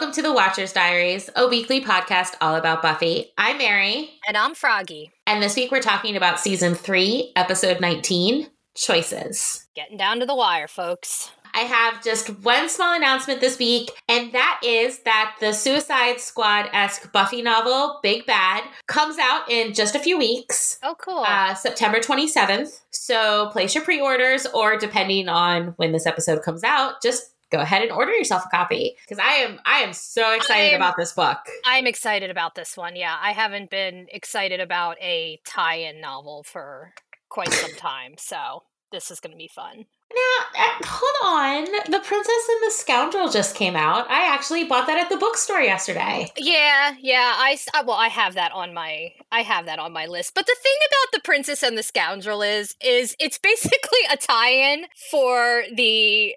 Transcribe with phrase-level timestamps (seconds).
[0.00, 3.34] welcome to the Watcher's Diaries, a weekly podcast all about Buffy.
[3.36, 4.08] I'm Mary.
[4.26, 5.12] And I'm Froggy.
[5.26, 9.66] And this week we're talking about season three, episode 19 Choices.
[9.76, 11.30] Getting down to the wire, folks.
[11.52, 16.70] I have just one small announcement this week, and that is that the Suicide Squad
[16.72, 20.78] esque Buffy novel, Big Bad, comes out in just a few weeks.
[20.82, 21.24] Oh, cool.
[21.26, 22.80] Uh, September 27th.
[22.90, 27.58] So place your pre orders, or depending on when this episode comes out, just go
[27.58, 30.96] ahead and order yourself a copy because I am I am so excited am, about
[30.96, 31.38] this book.
[31.64, 32.96] I'm excited about this one.
[32.96, 36.94] Yeah, I haven't been excited about a tie-in novel for
[37.28, 39.86] quite some time, so this is going to be fun.
[40.12, 41.64] Now, uh, hold on.
[41.88, 44.10] The Princess and the Scoundrel just came out.
[44.10, 46.32] I actually bought that at the bookstore yesterday.
[46.36, 47.34] Yeah, yeah.
[47.36, 50.34] I well, I have that on my I have that on my list.
[50.34, 54.86] But the thing about the Princess and the Scoundrel is is it's basically a tie-in
[55.12, 56.34] for the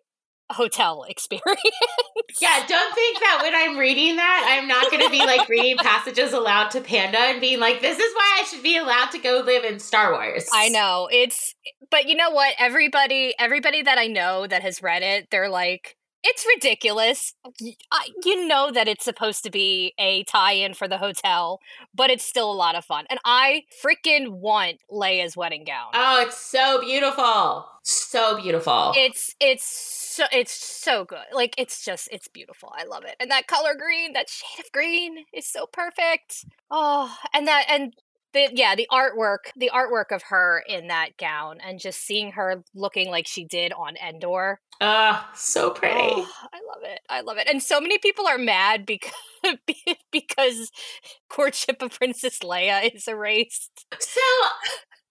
[0.51, 1.59] hotel experience.
[2.41, 5.77] yeah, don't think that when I'm reading that, I'm not going to be like reading
[5.77, 9.19] passages aloud to Panda and being like, this is why I should be allowed to
[9.19, 10.47] go live in Star Wars.
[10.53, 11.07] I know.
[11.11, 11.55] It's,
[11.89, 12.55] but you know what?
[12.59, 17.33] Everybody, everybody that I know that has read it, they're like, it's ridiculous.
[17.59, 21.59] You know that it's supposed to be a tie-in for the hotel,
[21.93, 23.05] but it's still a lot of fun.
[23.09, 25.91] And I freaking want Leia's wedding gown.
[25.93, 27.65] Oh, it's so beautiful.
[27.83, 28.93] So beautiful.
[28.95, 31.25] It's it's so it's so good.
[31.33, 32.71] Like it's just it's beautiful.
[32.77, 33.15] I love it.
[33.19, 36.45] And that color green, that shade of green is so perfect.
[36.71, 37.93] Oh, and that and
[38.33, 42.63] the yeah the artwork the artwork of her in that gown and just seeing her
[42.73, 44.59] looking like she did on endor.
[44.81, 45.95] Ah uh, so pretty.
[45.95, 46.99] Oh, i love it.
[47.09, 47.47] I love it.
[47.47, 49.13] And so many people are mad because
[50.11, 50.71] because
[51.29, 53.85] courtship of princess leia is erased.
[53.99, 54.21] So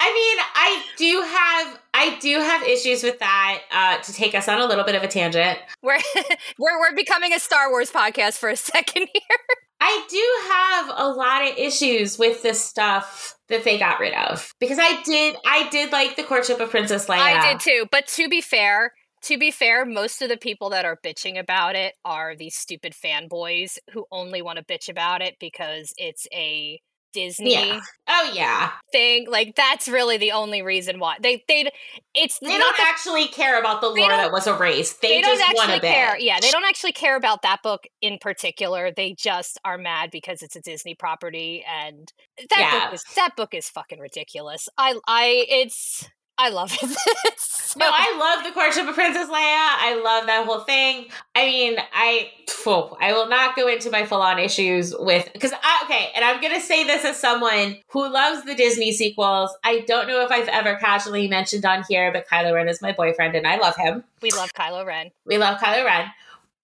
[0.03, 3.63] I mean, I do have I do have issues with that.
[3.71, 6.01] Uh, to take us on a little bit of a tangent, we're
[6.59, 9.39] we're we're becoming a Star Wars podcast for a second here.
[9.85, 14.55] I do have a lot of issues with the stuff that they got rid of
[14.61, 17.19] because I did I did like the courtship of Princess Leia.
[17.19, 18.93] I did too, but to be fair,
[19.23, 22.93] to be fair, most of the people that are bitching about it are these stupid
[22.93, 26.81] fanboys who only want to bitch about it because it's a
[27.13, 27.81] Disney yeah.
[28.09, 29.27] oh yeah thing.
[29.29, 31.71] Like that's really the only reason why they they
[32.15, 35.01] it's they don't the, actually care about the lore that was erased.
[35.01, 36.17] They, they just want to care.
[36.19, 38.93] Yeah, they don't actually care about that book in particular.
[38.95, 42.13] They just are mad because it's a Disney property and
[42.51, 42.85] that yeah.
[42.85, 44.69] book is that book is fucking ridiculous.
[44.79, 46.09] I I it's
[46.43, 47.39] I love it.
[47.39, 47.79] so.
[47.79, 49.33] No, I love the courtship of Princess Leia.
[49.39, 51.07] I love that whole thing.
[51.37, 52.33] I mean, I
[52.67, 56.25] oh, I will not go into my full on issues with because I okay, and
[56.25, 59.57] I'm gonna say this as someone who loves the Disney sequels.
[59.63, 62.91] I don't know if I've ever casually mentioned on here, but Kylo Ren is my
[62.91, 64.03] boyfriend, and I love him.
[64.21, 65.13] We love Kylo Ren.
[65.25, 66.11] We love Kylo Ren,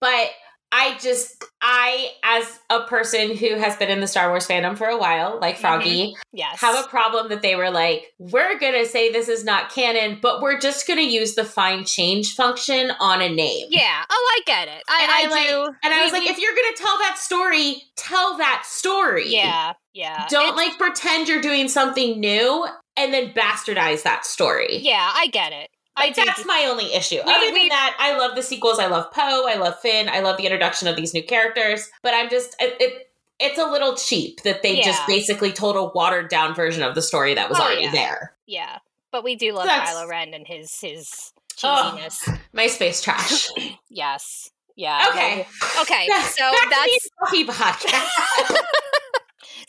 [0.01, 0.31] but
[0.71, 4.87] I just, I, as a person who has been in the Star Wars fandom for
[4.87, 5.61] a while, like mm-hmm.
[5.61, 6.21] Froggy, mm-hmm.
[6.31, 6.61] yes.
[6.61, 10.19] have a problem that they were like, we're going to say this is not canon,
[10.21, 13.67] but we're just going to use the find change function on a name.
[13.71, 14.03] Yeah.
[14.09, 14.83] Oh, I get it.
[14.87, 15.77] I, and I, I like, do.
[15.83, 19.29] And I was like, if you're going to tell that story, tell that story.
[19.29, 19.73] Yeah.
[19.93, 20.27] Yeah.
[20.29, 24.77] Don't it's, like pretend you're doing something new and then bastardize that story.
[24.77, 25.69] Yeah, I get it.
[25.99, 27.15] Like, that's my only issue.
[27.25, 28.79] We, Other than that, I love the sequels.
[28.79, 29.47] I love Poe.
[29.47, 30.09] I love Finn.
[30.09, 31.89] I love the introduction of these new characters.
[32.01, 34.85] But I'm just it, it it's a little cheap that they yeah.
[34.85, 37.91] just basically told a watered down version of the story that was oh, already yeah.
[37.91, 38.35] there.
[38.45, 38.79] Yeah,
[39.11, 42.17] but we do love that's, Kylo Ren and his his cheesiness.
[42.27, 43.49] Oh, my space trash.
[43.89, 44.51] yes.
[44.75, 45.05] Yeah.
[45.09, 45.47] Okay.
[45.81, 46.07] Okay.
[46.29, 48.55] So that's Buffy podcast.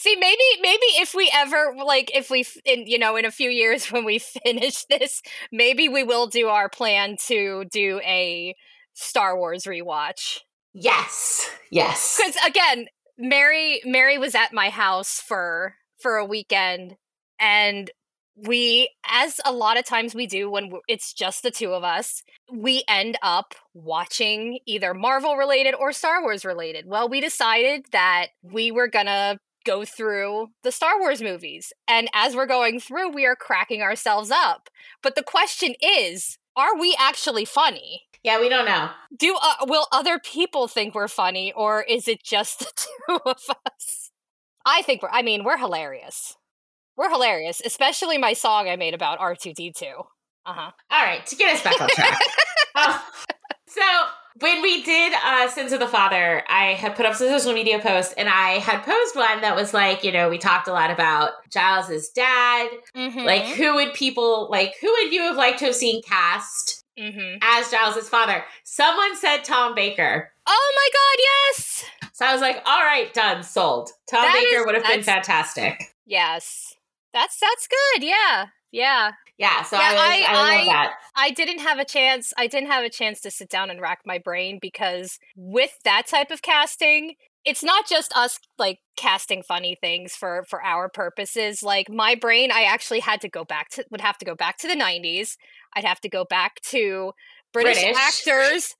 [0.00, 3.50] See, maybe maybe if we ever like if we in you know in a few
[3.50, 5.20] years when we finish this,
[5.52, 8.56] maybe we will do our plan to do a
[8.94, 10.38] Star Wars rewatch.
[10.72, 11.50] Yes.
[11.70, 12.18] Yes.
[12.18, 12.86] Cuz again,
[13.18, 16.96] Mary Mary was at my house for for a weekend
[17.38, 17.90] and
[18.34, 22.22] we as a lot of times we do when it's just the two of us
[22.50, 28.28] we end up watching either marvel related or star wars related well we decided that
[28.42, 31.72] we were gonna go through the Star Wars movies.
[31.86, 34.68] And as we're going through, we are cracking ourselves up.
[35.02, 38.02] But the question is, are we actually funny?
[38.22, 38.90] Yeah, we don't know.
[39.16, 43.40] Do uh, will other people think we're funny or is it just the two of
[43.66, 44.10] us?
[44.66, 46.36] I think we're I mean, we're hilarious.
[46.96, 49.84] We're hilarious, especially my song I made about R2D2.
[50.46, 50.70] Uh-huh.
[50.90, 52.20] All right, to get us back on track.
[52.74, 53.08] oh,
[53.68, 53.82] so
[54.38, 57.78] when we did uh, Sins of the Father, I had put up some social media
[57.80, 60.90] posts and I had posed one that was like, you know, we talked a lot
[60.90, 62.70] about Giles's dad.
[62.96, 63.20] Mm-hmm.
[63.20, 67.38] Like, who would people, like, who would you have liked to have seen cast Mm-hmm.
[67.40, 68.44] as Giles's father.
[68.64, 70.30] Someone said Tom Baker.
[70.46, 71.22] Oh my god,
[71.56, 71.84] yes.
[72.12, 73.88] So I was like, all right, done, sold.
[74.10, 75.94] Tom That Baker is- would have been fantastic.
[76.04, 76.74] Yes.
[77.14, 78.02] That's that's good.
[78.04, 78.46] Yeah.
[78.70, 79.12] Yeah.
[79.40, 80.92] Yeah, so Yeah, I, I- I, love I- that.
[81.16, 82.32] I didn't have a chance.
[82.38, 86.06] I didn't have a chance to sit down and rack my brain because with that
[86.06, 87.14] type of casting,
[87.44, 91.62] it's not just us like casting funny things for for our purposes.
[91.62, 94.58] Like my brain, I actually had to go back to would have to go back
[94.58, 95.36] to the 90s.
[95.74, 97.12] I'd have to go back to
[97.52, 97.96] British, British.
[97.98, 98.74] actors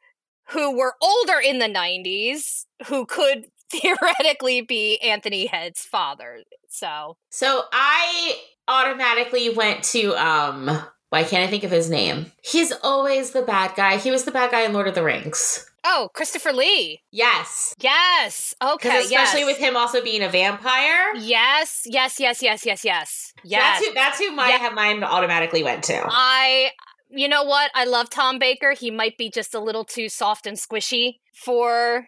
[0.51, 6.41] who were older in the 90s who could theoretically be Anthony Head's father.
[6.69, 8.35] So, So I
[8.71, 10.81] automatically went to um
[11.11, 12.31] why can't I think of his name?
[12.41, 13.97] He's always the bad guy.
[13.97, 15.67] He was the bad guy in Lord of the Rings.
[15.85, 17.01] oh, Christopher Lee.
[17.11, 17.75] Yes.
[17.81, 18.55] Yes.
[18.63, 19.01] Okay.
[19.01, 19.47] Especially yes.
[19.47, 21.15] with him also being a vampire.
[21.17, 23.33] Yes, yes, yes, yes, yes, yes.
[23.45, 24.71] That's who that's who my Yeah.
[24.71, 26.01] mind automatically went to.
[26.09, 26.71] I
[27.11, 27.73] you know what?
[27.75, 28.73] I love Tom Baker.
[28.73, 32.07] He might be just a little too soft and squishy for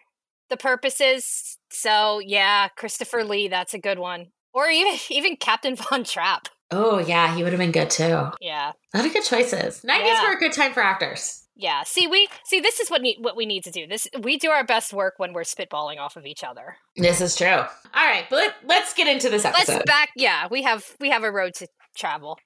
[0.49, 1.57] the purposes.
[1.69, 4.27] So, yeah, Christopher Lee, that's a good one.
[4.53, 6.47] Or even even Captain Von Trapp.
[6.71, 8.29] Oh yeah, he would have been good too.
[8.41, 9.81] Yeah, A lot of good choices.
[9.81, 10.23] 90s Yeah.
[10.23, 11.39] were a good time for actors.
[11.55, 11.83] Yeah.
[11.83, 13.85] See, we see this is what need what we need to do.
[13.85, 16.77] This we do our best work when we're spitballing off of each other.
[16.95, 17.47] This is true.
[17.47, 19.73] All right, but let, let's get into this episode.
[19.73, 22.39] Let's back yeah, we have we have a road to travel.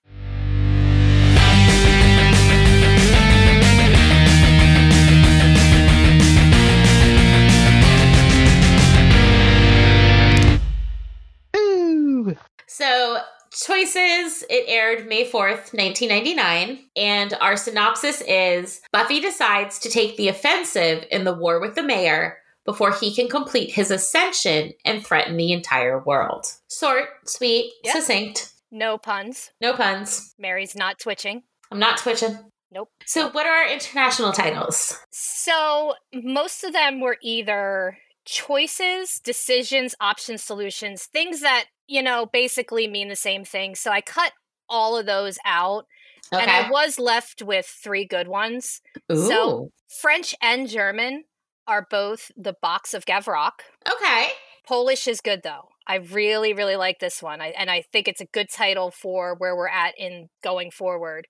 [12.68, 13.20] So,
[13.52, 16.80] choices, it aired May 4th, 1999.
[16.96, 21.84] And our synopsis is Buffy decides to take the offensive in the war with the
[21.84, 26.46] mayor before he can complete his ascension and threaten the entire world.
[26.70, 27.96] Short, sweet, Yep.
[27.96, 29.52] succinct, No puns.
[29.62, 30.34] no puns.
[30.38, 31.44] Mary's not twitching.
[31.72, 32.38] I'm not twitching.
[32.70, 32.90] Nope.
[33.06, 35.00] So, what are our international titles?
[35.12, 42.88] So most of them were either choices, decisions, options, solutions, things that, you know, basically
[42.88, 43.74] mean the same thing.
[43.74, 44.34] So I cut
[44.70, 45.86] all of those out
[46.32, 48.82] and I was left with three good ones.
[49.12, 49.28] Ooh.
[49.28, 51.24] so- French and German
[51.66, 53.62] are both the box of Gavrok.
[53.90, 54.30] okay.
[54.68, 55.70] Polish is good though.
[55.88, 57.40] I really, really like this one.
[57.40, 61.28] I, and I think it's a good title for where we're at in going forward.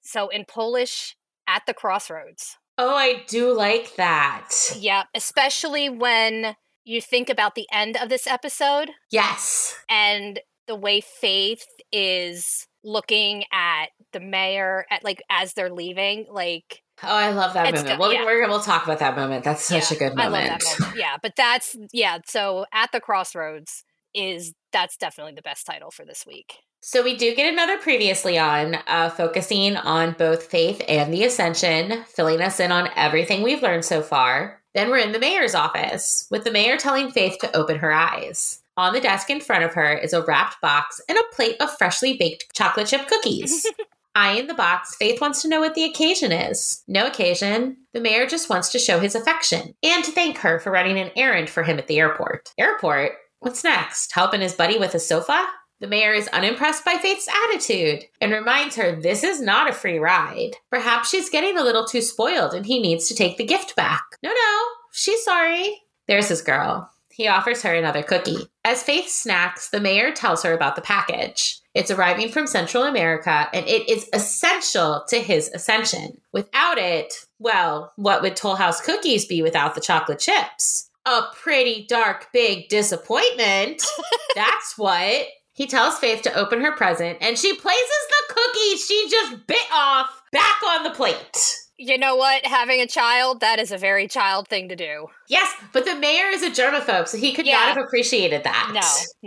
[0.00, 1.14] So in Polish,
[1.46, 2.58] at the crossroads.
[2.82, 4.48] Oh, I do like that.
[4.78, 9.74] Yeah, especially when you think about the end of this episode Yes.
[9.90, 16.80] and the way Faith is looking at the mayor at like as they're leaving, like
[17.02, 17.86] Oh, I love that moment.
[17.86, 18.24] go- We'll, yeah.
[18.24, 19.44] we're, we'll talk about that moment.
[19.44, 20.98] That's such yeah, a good I love that moment.
[20.98, 23.84] Yeah, but that's yeah, so at the crossroads
[24.14, 26.54] is that's definitely the best title for this week.
[26.82, 32.04] So we do get another previously on, uh, focusing on both faith and the ascension,
[32.04, 34.62] filling us in on everything we've learned so far.
[34.74, 38.62] Then we're in the mayor's office, with the mayor telling Faith to open her eyes.
[38.76, 41.76] On the desk in front of her is a wrapped box and a plate of
[41.76, 43.66] freshly baked chocolate chip cookies.
[44.14, 46.82] Eyeing the box, Faith wants to know what the occasion is.
[46.88, 47.76] No occasion.
[47.92, 51.10] The mayor just wants to show his affection and to thank her for running an
[51.14, 52.52] errand for him at the airport.
[52.56, 53.12] Airport?
[53.40, 54.12] What's next?
[54.12, 55.46] Helping his buddy with a sofa?
[55.80, 59.98] The mayor is unimpressed by Faith's attitude and reminds her this is not a free
[59.98, 60.56] ride.
[60.68, 64.02] Perhaps she's getting a little too spoiled and he needs to take the gift back.
[64.22, 64.58] No, no,
[64.92, 65.80] she's sorry.
[66.06, 66.90] There's his girl.
[67.08, 68.46] He offers her another cookie.
[68.62, 71.60] As Faith snacks, the mayor tells her about the package.
[71.74, 76.20] It's arriving from Central America and it is essential to his ascension.
[76.32, 80.89] Without it, well, what would Toll House cookies be without the chocolate chips?
[81.06, 83.82] A pretty dark, big disappointment.
[84.34, 85.26] That's what.
[85.52, 89.66] He tells Faith to open her present and she places the cookie she just bit
[89.74, 91.54] off back on the plate.
[91.76, 92.44] You know what?
[92.46, 95.06] Having a child, that is a very child thing to do.
[95.28, 97.54] Yes, but the mayor is a germaphobe, so he could Yeah.
[97.54, 98.70] not have appreciated that.
[98.74, 98.80] No,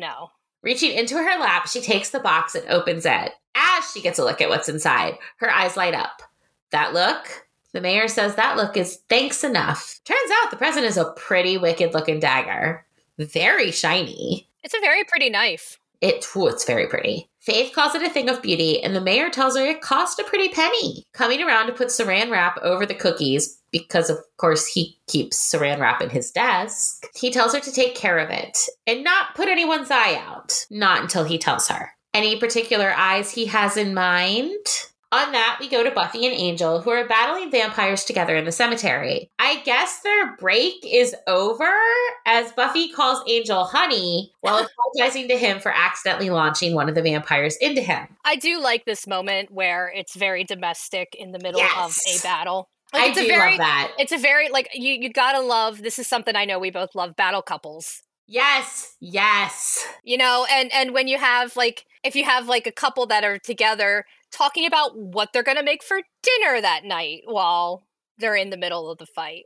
[0.08, 0.30] no.
[0.62, 3.32] Reaching into her lap, she takes the box and opens it.
[3.56, 6.22] As she gets a look at what's inside, her eyes light up.
[6.72, 7.46] That look?
[7.74, 10.00] The mayor says that look is thanks enough.
[10.06, 12.86] Turns out the present is a pretty wicked looking dagger.
[13.18, 14.48] Very shiny.
[14.64, 15.80] It's a very pretty knife.
[16.00, 17.30] It, it's very pretty.
[17.40, 20.24] Faith calls it a thing of beauty, and the mayor tells her it cost a
[20.24, 21.04] pretty penny.
[21.14, 25.80] Coming around to put saran wrap over the cookies, because of course he keeps saran
[25.80, 29.48] wrap in his desk, he tells her to take care of it and not put
[29.48, 30.66] anyone's eye out.
[30.70, 31.92] Not until he tells her.
[32.14, 34.54] Any particular eyes he has in mind?
[35.14, 38.52] On that, we go to Buffy and Angel, who are battling vampires together in the
[38.52, 39.30] cemetery.
[39.38, 41.72] I guess their break is over
[42.26, 44.68] as Buffy calls Angel honey while
[44.98, 48.08] apologizing to him for accidentally launching one of the vampires into him.
[48.26, 52.00] I do like this moment where it's very domestic in the middle Yes.
[52.08, 52.70] of a battle.
[52.92, 53.92] I it's do a very, love that.
[54.00, 55.84] It's a very like you you gotta love.
[55.84, 57.16] This is something I know we both love.
[57.16, 58.02] Battle couples.
[58.28, 59.86] Yes, yes.
[60.04, 63.24] you know and and when you have like if you have like a couple that
[63.24, 67.86] are together talking about what they're going to make for dinner that night while
[68.18, 69.44] they're in the middle of the fight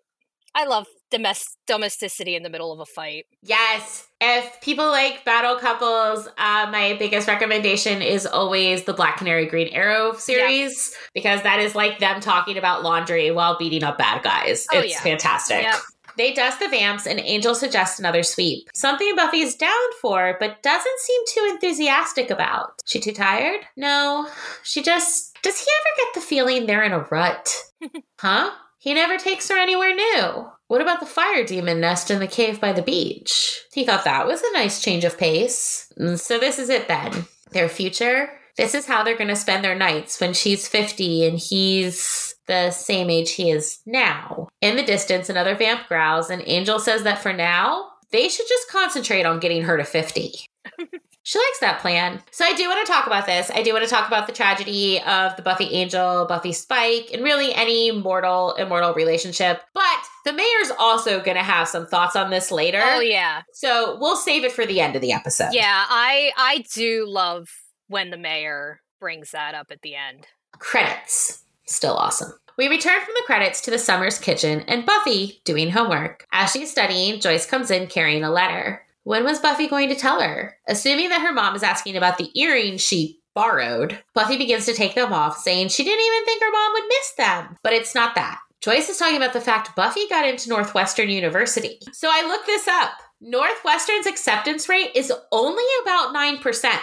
[0.55, 4.05] i love domest- domesticity in the middle of a fight Yes.
[4.19, 9.67] If people like battle couples, uh, my biggest recommendation is always the Black Canary Green
[9.69, 14.65] Arrow series because that is like them talking about laundry while beating up bad guys.
[14.73, 15.01] Oh, it's yeah.
[15.01, 15.61] fantastic.
[15.61, 15.75] Yep.
[16.17, 18.69] They dust the vamps, and Angel suggests another sweep.
[18.73, 19.71] Something Buffy is down
[20.01, 22.81] for, but doesn't seem too enthusiastic about.
[22.85, 23.61] She too tired?
[23.75, 24.27] No.
[24.63, 25.37] She just.
[25.43, 27.55] Does he ever get the feeling they're in a rut?
[28.19, 28.51] huh?
[28.79, 30.49] He never takes her anywhere new.
[30.67, 33.61] What about the fire demon nest in the cave by the beach?
[33.73, 35.91] He thought that was a nice change of pace.
[35.99, 37.25] Mm, So, this is it then.
[37.51, 38.29] Their future?
[38.57, 42.71] This is how they're going to spend their nights when she's 50 and he's the
[42.71, 44.47] same age he is now.
[44.61, 48.69] In the distance, another vamp growls, and Angel says that for now, they should just
[48.69, 50.33] concentrate on getting her to 50.
[51.23, 52.21] She likes that plan.
[52.31, 53.51] So I do want to talk about this.
[53.53, 57.21] I do want to talk about the tragedy of the Buffy Angel, Buffy Spike, and
[57.21, 59.61] really any mortal immortal relationship.
[59.73, 62.79] But the mayor's also going to have some thoughts on this later.
[62.81, 65.49] oh yeah So we'll save it for the end of the episode.
[65.51, 67.49] yeah i i do love
[67.89, 70.27] when the mayor brings that up at the end
[70.59, 71.43] Credits.
[71.67, 72.33] Still awesome.
[72.57, 76.25] We return from the credits to the Summers kitchen and Buffy doing homework.
[76.31, 78.81] As she's studying, Joyce comes in carrying a letter.
[79.03, 80.57] When was Buffy going to tell her?
[80.67, 84.95] Assuming that her mom is asking about the earrings she borrowed, Buffy begins to take
[84.95, 87.57] them off, saying she didn't even think her mom would miss them.
[87.63, 88.39] But it's not that.
[88.61, 91.79] Joyce is talking about the fact Buffy got into Northwestern University.
[91.93, 92.91] So I looked this up.
[93.21, 96.77] Northwestern's acceptance rate is only about 9%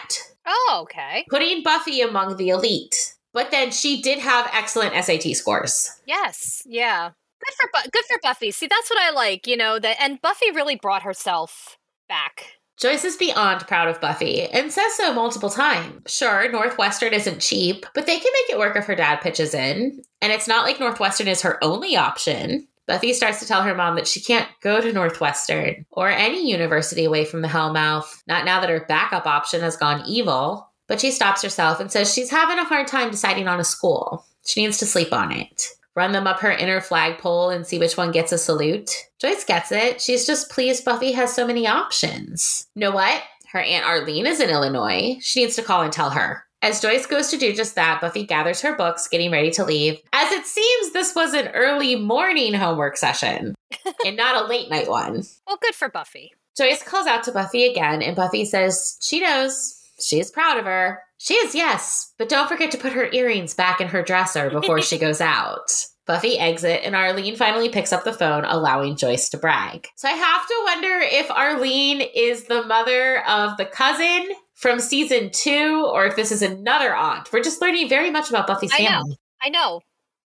[0.47, 3.14] oh okay putting Buffy among the elite.
[3.35, 5.91] But then she did have excellent SAT scores.
[6.07, 7.11] yes yeah
[7.45, 10.23] good for Bu- good for buffy see that's what i like you know that and
[10.23, 11.76] buffy really brought herself
[12.09, 16.12] back Joyce is beyond proud of Buffy and says so multiple times.
[16.12, 20.03] Sure, Northwestern isn't cheap, but they can make it work if her dad pitches in.
[20.21, 22.67] And it's not like Northwestern is her only option.
[22.88, 27.05] Buffy starts to tell her mom that she can't go to Northwestern or any university
[27.05, 30.69] away from the Hellmouth, not now that her backup option has gone evil.
[30.87, 34.26] But she stops herself and says she's having a hard time deciding on a school.
[34.47, 35.69] She needs to sleep on it.
[35.97, 38.91] Run them up her inner flagpole and see which one gets a salute.
[39.21, 40.00] Joyce gets it.
[40.00, 42.67] She's just pleased Buffy has so many options.
[42.75, 43.23] You know what?
[43.53, 45.17] Her Aunt Arlene is in Illinois.
[45.21, 46.45] She needs to call and tell her.
[46.62, 50.00] As Joyce goes to do just that, Buffy gathers her books, getting ready to leave.
[50.12, 53.55] As it seems, this was an early morning homework session
[54.07, 55.23] and not a late night one.
[55.47, 59.81] well good for buffy Joyce calls out to Buffy again, and Buffy says she knows.
[60.04, 61.02] She is proud of her.
[61.16, 64.82] She is, yes, but don't forget to put her earrings back in her dresser before
[64.82, 65.73] she goes out.
[66.06, 69.88] Buffy exit, and Arlene finally picks up the phone, allowing Joyce to brag.
[69.96, 75.30] So I have to wonder if Arlene is the mother of the cousin from season
[75.32, 77.32] two, or if this is another aunt.
[77.32, 78.88] We're just learning very much about Buffy's I know.
[78.90, 79.18] family.
[79.42, 79.80] I know.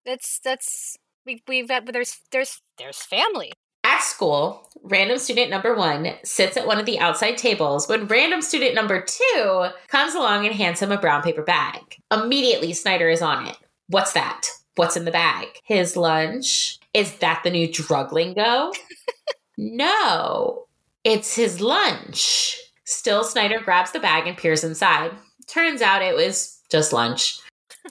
[0.04, 3.52] That's that's we we've got there's there's there's family.
[3.88, 8.42] At school, random student number one sits at one of the outside tables when random
[8.42, 11.80] student number two comes along and hands him a brown paper bag.
[12.12, 13.56] Immediately, Snyder is on it.
[13.86, 14.46] What's that?
[14.76, 15.46] What's in the bag?
[15.64, 16.78] His lunch?
[16.92, 18.72] Is that the new drug lingo?
[19.56, 20.66] no,
[21.02, 22.58] it's his lunch.
[22.84, 25.12] Still, Snyder grabs the bag and peers inside.
[25.46, 27.40] Turns out it was just lunch.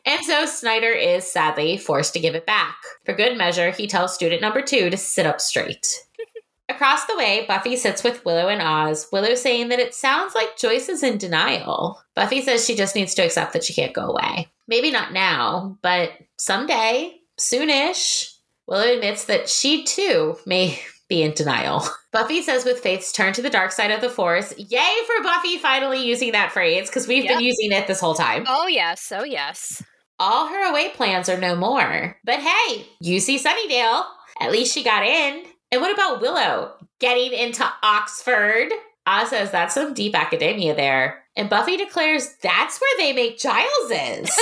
[0.06, 2.78] And so Snyder is sadly forced to give it back.
[3.06, 5.88] For good measure, he tells student number two to sit up straight.
[6.70, 10.58] Across the way, Buffy sits with Willow and Oz, Willow saying that it sounds like
[10.58, 12.02] Joyce is in denial.
[12.14, 14.50] Buffy says she just needs to accept that she can't go away.
[14.68, 18.34] Maybe not now, but someday, soonish.
[18.68, 20.78] Willow admits that she too may
[21.08, 21.84] be in denial.
[22.18, 25.60] Buffy says with Faith's turn to the dark side of the force, yay for Buffy
[25.60, 28.44] finally using that phrase, because we've been using it this whole time.
[28.48, 29.84] Oh yes, oh yes.
[30.18, 32.18] All her away plans are no more.
[32.24, 34.04] But hey, you see Sunnydale.
[34.42, 35.44] At least she got in.
[35.72, 38.70] And what about Willow getting into Oxford?
[39.06, 41.24] Oz says that's some deep academia there.
[41.36, 44.36] And Buffy declares that's where they make Giles's.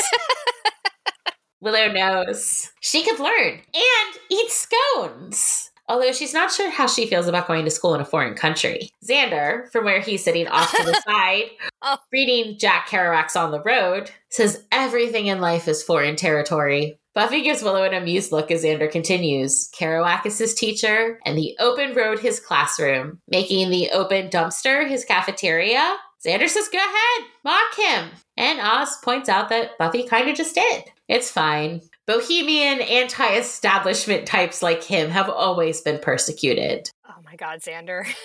[1.60, 5.72] Willow knows she could learn and eat scones.
[5.88, 8.90] Although she's not sure how she feels about going to school in a foreign country.
[9.08, 11.46] Xander, from where he's sitting off to the side,
[11.82, 11.98] Oh.
[12.12, 16.98] reading Jack Kerouac's On the Road, says everything in life is foreign territory.
[17.14, 19.70] Buffy gives Willow an amused look as Xander continues.
[19.80, 25.06] Kerouac is his teacher, and the open road his classroom, making the open dumpster his
[25.06, 25.96] cafeteria.
[26.26, 28.10] Xander says, Go ahead, mock him.
[28.36, 30.84] And Oz points out that Buffy kind of just did.
[31.08, 31.82] It's fine.
[32.08, 36.90] Bohemian, anti establishment types like him have always been persecuted.
[37.08, 38.06] Oh my god, Xander.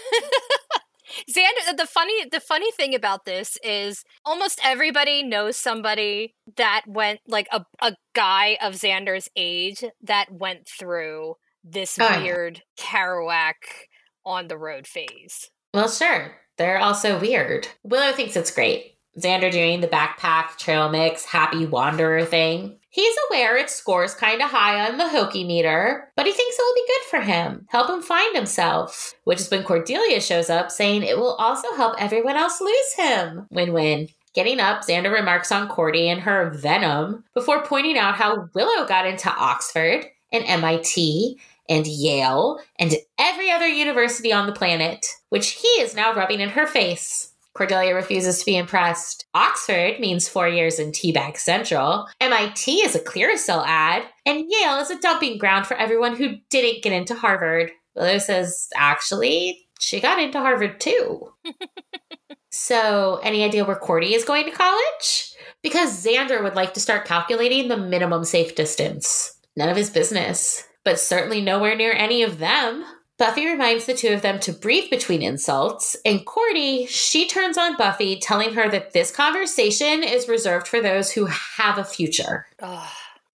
[1.29, 7.21] Xander the funny the funny thing about this is almost everybody knows somebody that went
[7.27, 11.35] like a, a guy of Xander's age that went through
[11.65, 13.55] this Oh, weird Kerouac
[14.25, 15.51] on the road phase.
[15.75, 16.37] Well, sure.
[16.59, 17.69] They're also weird.
[17.83, 18.97] Willow thinks it's great.
[19.19, 22.79] Xander doing the backpack trail mix happy wanderer thing.
[22.93, 26.63] He's aware it scores kind of high on the hokey meter, but he thinks it
[26.63, 29.15] will be good for him, help him find himself.
[29.25, 33.47] Which is when Cordelia shows up saying it will also help everyone else lose him.
[33.51, 34.09] Win win.
[34.35, 39.07] Getting up, Xander remarks on Cordy and her venom before pointing out how Willow got
[39.07, 41.39] into Oxford and MIT
[41.69, 46.51] and Yale and every other university on the planet, which he is now rubbing in
[46.51, 47.30] her face.
[47.61, 49.27] Cordelia refuses to be impressed.
[49.35, 52.09] Oxford means four years in Teabag Central.
[52.19, 54.05] MIT is a Clearasil ad.
[54.25, 57.71] And Yale is a dumping ground for everyone who didn't get into Harvard.
[57.95, 61.35] Willow says, actually, she got into Harvard too.
[62.51, 65.35] so, any idea where Cordy is going to college?
[65.63, 69.39] Because Xander would like to start calculating the minimum safe distance.
[69.55, 72.87] None of his business, but certainly nowhere near any of them.
[73.21, 77.77] Buffy reminds the two of them to breathe between insults, and Cordy, she turns on
[77.77, 82.89] Buffy, telling her that this conversation is reserved for those who have a future, Ugh.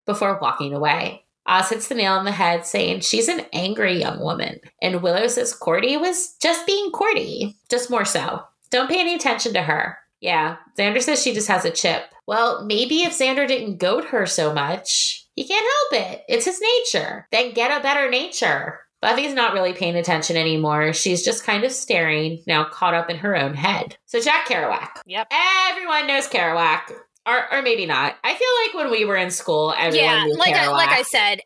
[0.07, 1.23] before walking away.
[1.45, 4.59] Oz hits the nail on the head, saying she's an angry young woman.
[4.81, 8.41] And Willow says Cordy was just being Cordy, just more so.
[8.71, 9.99] Don't pay any attention to her.
[10.19, 12.05] Yeah, Xander says she just has a chip.
[12.25, 16.23] Well, maybe if Xander didn't goad her so much, he can't help it.
[16.27, 17.27] It's his nature.
[17.31, 18.79] Then get a better nature.
[19.05, 20.91] Buffy's not really paying attention anymore.
[20.91, 23.97] She's just kind of staring, now caught up in her own head.
[24.05, 24.89] So, Jack Kerouac.
[25.05, 25.27] Yep.
[25.69, 26.91] Everyone knows Kerouac.
[27.27, 28.15] Or, or maybe not.
[28.23, 30.71] I feel like when we were in school, everyone yeah, knew like I, Kerouac.
[30.71, 31.41] like I said,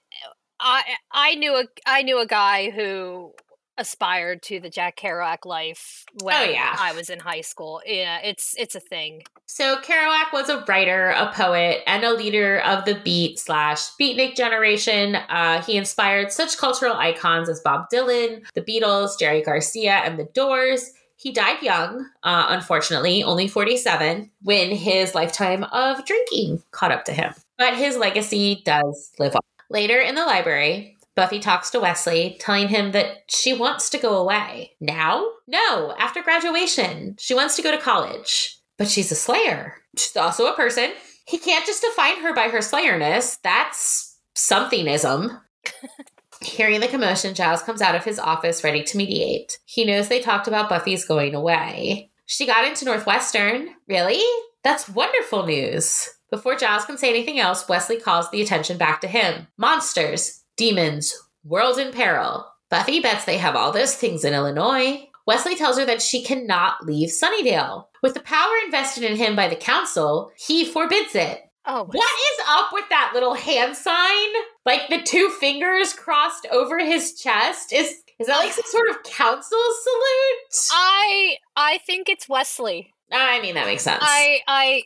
[0.60, 3.34] I I knew a I knew a guy who
[3.80, 6.76] aspired to the Jack Kerouac life when Oh, yeah.
[6.78, 7.82] I was in high school.
[7.86, 9.24] Yeah, it's it's a thing.
[9.46, 14.36] So Kerouac was a writer, a poet, and a leader of the beat slash beatnik
[14.36, 15.15] generation.
[15.15, 20.26] Uh, he inspired such cultural icons as Bob Dylan, the Beatles, Jerry Garcia, and the
[20.26, 20.92] Doors.
[21.15, 27.12] He died young, uh, unfortunately, only 47, when his lifetime of drinking caught up to
[27.12, 27.34] him.
[27.58, 29.42] But his legacy does live on.
[29.70, 34.15] Later in the library, Buffy talks to Wesley, telling him that she wants to go
[34.15, 34.71] away.
[34.79, 35.27] Now?
[35.47, 37.17] No, after graduation.
[37.19, 38.58] She wants to go to college.
[38.77, 39.75] But she's a slayer.
[39.97, 40.91] She's also a person.
[41.27, 43.38] He can't just define her by her slayerness.
[43.43, 45.41] That's somethingism.
[46.41, 49.60] Hearing the commotion, Giles comes out of his office ready to mediate.
[49.65, 52.12] He knows they talked about Buffy's going away.
[52.27, 53.71] She got into Northwestern.
[53.89, 54.23] Really?
[54.63, 56.08] That's wonderful news.
[56.32, 59.47] Before Giles can say anything else, Wesley calls the attention back to him.
[59.58, 62.45] Monsters, demons, world in peril.
[62.69, 65.08] Buffy bets they have all those things in Illinois.
[65.26, 67.86] Wesley tells her that she cannot leave Sunnydale.
[68.04, 71.41] With the power invested in him by the council, he forbids it.
[71.65, 71.95] Oh, What
[72.34, 74.28] is up with that little hand sign?
[74.65, 77.72] Like the two fingers crossed over his chest?
[77.74, 80.69] Is is that like some sort of council salute?
[80.74, 82.93] I I think it's Wesley.
[83.12, 84.04] I mean, that makes sense.
[84.06, 84.84] I I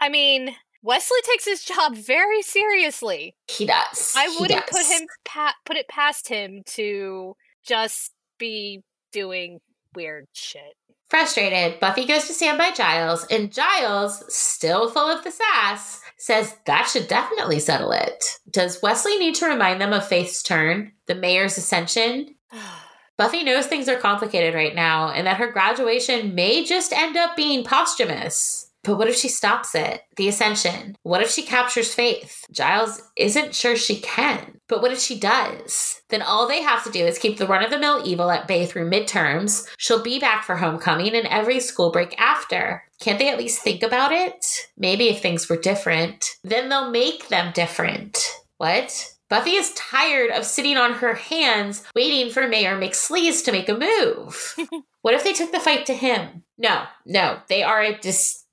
[0.00, 3.36] I mean Wesley takes his job very seriously.
[3.48, 4.14] he does.
[4.16, 9.60] I He wouldn't put him pa- put it past him to just be doing
[9.94, 10.74] weird shit.
[11.08, 16.54] Frustrated, Buffy goes to stand by Giles, and Giles, still full of the sass, says
[16.66, 18.38] that should definitely settle it.
[18.48, 22.36] Does Wesley need to remind them of Faith's turn, the mayor's ascension?
[23.18, 27.36] Buffy knows things are complicated right now and that her graduation may just end up
[27.36, 28.69] being posthumous.
[28.82, 30.02] But what if she stops it?
[30.16, 30.96] The ascension.
[31.02, 32.44] What if she captures Faith?
[32.50, 34.60] Giles isn't sure she can.
[34.68, 36.00] But what if she does?
[36.08, 38.48] Then all they have to do is keep the run of the mill evil at
[38.48, 39.68] bay through midterms.
[39.76, 42.84] She'll be back for homecoming and every school break after.
[43.00, 44.46] Can't they at least think about it?
[44.78, 48.18] Maybe if things were different, then they'll make them different.
[48.56, 49.14] What?
[49.28, 53.78] Buffy is tired of sitting on her hands waiting for Mayor McSleaze to make a
[53.78, 54.56] move.
[55.02, 56.42] what if they took the fight to him?
[56.58, 57.96] No, no, they are a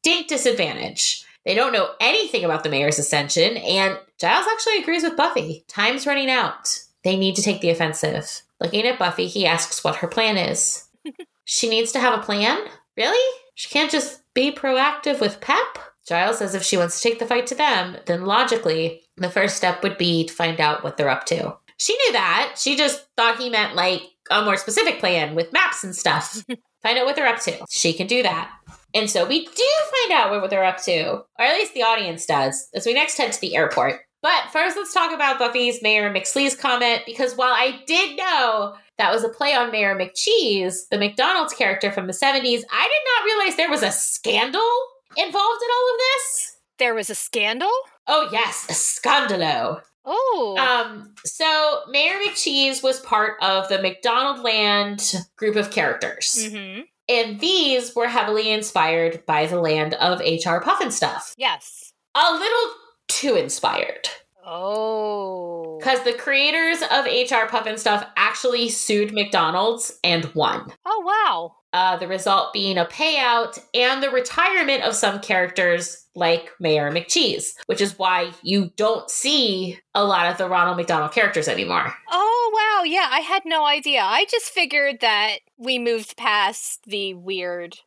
[0.08, 1.26] distinct disadvantage.
[1.46, 5.66] They don't know anything about the mayor's ascension, and Giles actually agrees with Buffy.
[5.68, 6.80] Time's running out.
[7.04, 8.42] They need to take the offensive.
[8.62, 10.88] Looking at Buffy, he asks what her plan is.
[11.44, 12.58] she needs to have a plan?
[12.96, 13.36] Really?
[13.56, 15.78] She can't just be proactive with Pep?
[16.08, 19.58] Giles says if she wants to take the fight to them, then logically, the first
[19.58, 21.58] step would be to find out what they're up to.
[21.78, 22.56] She knew that.
[22.58, 26.46] She just thought he meant like a more specific plan with maps and stuff.
[26.82, 27.58] find out what they're up to.
[27.70, 28.50] She can do that.
[28.94, 29.66] And so we do
[30.08, 33.18] find out what they're up to, or at least the audience does, as we next
[33.18, 34.02] head to the airport.
[34.22, 39.12] But first, let's talk about Buffy's Mayor McSleaze comment, because while I did know that
[39.14, 43.26] was a play on Mayor McCheese, the McDonald's character from the 70s, I did not
[43.26, 44.70] realize there was a scandal
[45.16, 46.58] involved in all of this.
[46.80, 47.72] There was a scandal?
[48.08, 49.82] Oh, yes, a scandalo.
[50.06, 50.58] Oh.
[50.58, 56.48] Um, so Mayor McCheese was part of the McDonald Land group of characters.
[56.50, 60.62] hmm And these were heavily inspired by the land of H.R.
[60.62, 61.34] Pufnstuf.
[61.38, 61.94] Yes.
[62.16, 62.74] A little
[63.08, 64.10] too inspired.
[64.50, 65.78] Oh.
[65.78, 70.72] Because the creators of HR Pufnstuf actually sued McDonald's and won.
[70.86, 71.56] Oh, wow.
[71.74, 77.50] Uh, the result being a payout and the retirement of some characters like Mayor McCheese,
[77.66, 81.94] which is why you don't see a lot of the Ronald McDonald characters anymore.
[82.10, 82.84] Oh, wow.
[82.86, 84.02] Yeah, I had no idea.
[84.02, 87.78] I just figured that we moved past the weird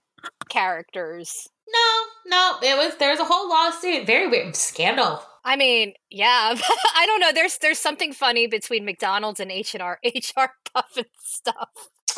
[0.49, 1.49] characters.
[1.69, 5.23] No, no, it was there's a whole lawsuit, very weird scandal.
[5.45, 6.55] I mean, yeah,
[6.97, 7.33] I don't know.
[7.33, 11.69] There's there's something funny between McDonald's and H and R HR Puffin stuff.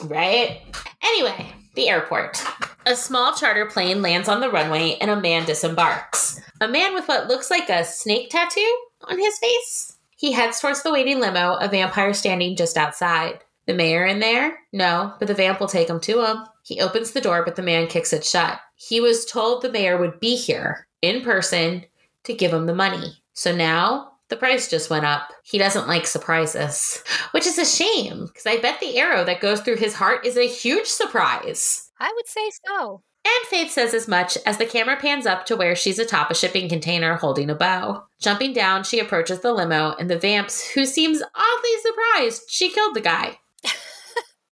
[0.02, 0.62] Right?
[1.04, 2.42] Anyway, the airport.
[2.86, 6.40] A small charter plane lands on the runway and a man disembarks.
[6.60, 9.96] A man with what looks like a snake tattoo on his face.
[10.16, 13.40] He heads towards the waiting limo, a vampire standing just outside.
[13.66, 14.58] The mayor in there?
[14.72, 16.44] No, but the vamp will take him to him.
[16.62, 18.60] He opens the door, but the man kicks it shut.
[18.76, 21.84] He was told the mayor would be here in person
[22.24, 23.22] to give him the money.
[23.32, 25.30] So now the price just went up.
[25.44, 29.60] He doesn't like surprises, which is a shame because I bet the arrow that goes
[29.60, 31.90] through his heart is a huge surprise.
[32.00, 33.02] I would say so.
[33.24, 36.34] And Faith says as much as the camera pans up to where she's atop a
[36.34, 38.04] shipping container holding a bow.
[38.20, 42.94] Jumping down, she approaches the limo, and the vamps, who seems oddly surprised she killed
[42.96, 43.38] the guy.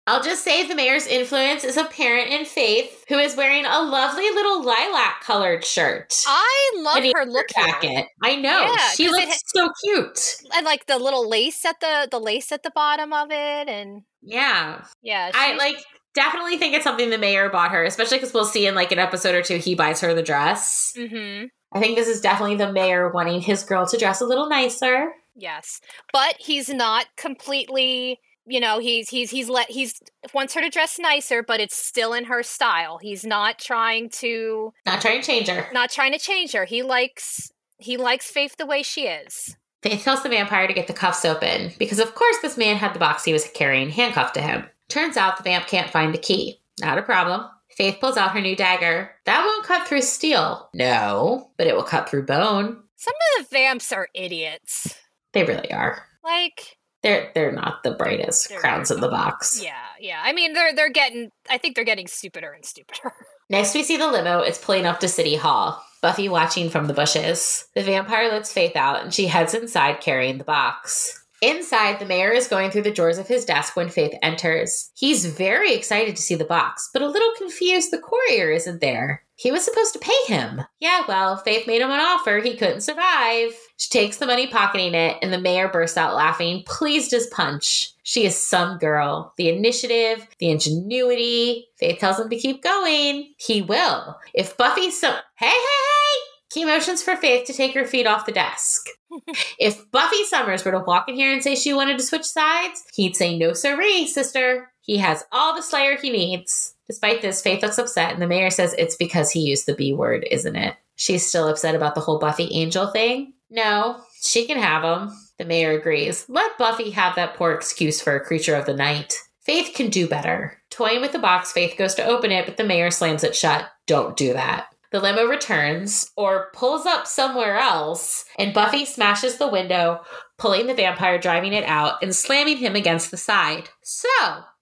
[0.09, 4.23] I'll just say the mayor's influence is apparent in Faith, who is wearing a lovely
[4.23, 6.13] little lilac colored shirt.
[6.27, 8.07] I love her look jacket.
[8.23, 8.61] I know.
[8.73, 10.35] Yeah, she looks ha- so cute.
[10.55, 14.01] And like the little lace at the the lace at the bottom of it, and
[14.23, 14.83] Yeah.
[15.03, 15.75] yeah, I like
[16.15, 18.97] definitely think it's something the mayor bought her, especially because we'll see in like an
[18.99, 20.91] episode or two he buys her the dress.
[20.97, 21.49] Mhm.
[21.71, 25.13] I think this is definitely the mayor wanting his girl to dress a little nicer.
[25.35, 25.79] Yes,
[26.11, 28.19] but he's not completely.
[28.49, 30.01] You know, he's he's he's let he's
[30.33, 32.97] wants her to dress nicer, but it's still in her style.
[32.97, 35.67] He's not trying to Not trying to change her.
[35.71, 36.65] not trying to change her.
[36.65, 39.55] He likes he likes Faith the way she is.
[39.83, 42.93] Faith tells the vampire to get the cuffs open because, of course, this man had
[42.93, 44.65] the box he was carrying handcuffed to him.
[44.89, 46.59] Turns out the vamp can't find the key.
[46.81, 47.45] Not a problem.
[47.77, 49.11] Faith pulls out her new dagger.
[49.25, 50.69] That won't cut through steel.
[50.73, 52.83] No, but it will cut through bone.
[52.97, 54.97] Some of the vamps are idiots.
[55.31, 56.03] They really are.
[56.25, 59.61] Like, They're they're not the brightest They're crowns in the box.
[59.63, 60.21] yeah, yeah.
[60.23, 61.31] I mean, they're they're getting.
[61.49, 63.13] I think they're getting stupider and stupider.
[63.49, 64.39] Next, we see the limo.
[64.39, 65.83] It's pulling up to City Hall.
[66.01, 67.65] Buffy watching from the bushes.
[67.75, 71.15] The vampire lets Faith out and she heads inside carrying the box.
[71.41, 74.91] Inside, the mayor is going through the drawers of his desk when Faith enters.
[74.95, 79.23] He's very excited to see the box, but a little confused the courier isn't there.
[79.39, 80.63] He was supposed to pay him.
[80.81, 83.57] Yeah, well, Faith made him an offer he couldn't survive.
[83.77, 87.93] She takes the money, pocketing it, and the mayor bursts out laughing, pleased as punch.
[88.03, 89.33] She is some girl.
[89.37, 91.69] The initiative, the ingenuity.
[91.77, 93.33] Faith tells him to keep going.
[93.37, 94.17] He will.
[94.33, 98.25] If Buffy so hey hey hey Key motions for Faith to take her feet off
[98.25, 98.87] the desk.
[99.57, 102.83] if Buffy Summers were to walk in here and say she wanted to switch sides,
[102.93, 104.73] he'd say no siree, sister.
[104.81, 106.75] He has all the Slayer he needs.
[106.89, 109.93] Despite this, Faith looks upset, and the mayor says it's because he used the B
[109.93, 110.75] word, isn't it?
[110.95, 113.33] She's still upset about the whole Buffy Angel thing.
[113.51, 115.15] No, she can have him.
[115.37, 116.25] The mayor agrees.
[116.27, 119.13] Let Buffy have that poor excuse for a creature of the night.
[119.41, 120.57] Faith can do better.
[120.71, 123.69] Toying with the box, Faith goes to open it, but the mayor slams it shut.
[123.85, 124.69] Don't do that.
[124.91, 130.01] The limo returns or pulls up somewhere else, and Buffy smashes the window,
[130.39, 133.69] pulling the vampire, driving it out, and slamming him against the side.
[133.83, 134.09] So,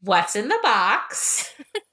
[0.01, 1.53] what's in the box?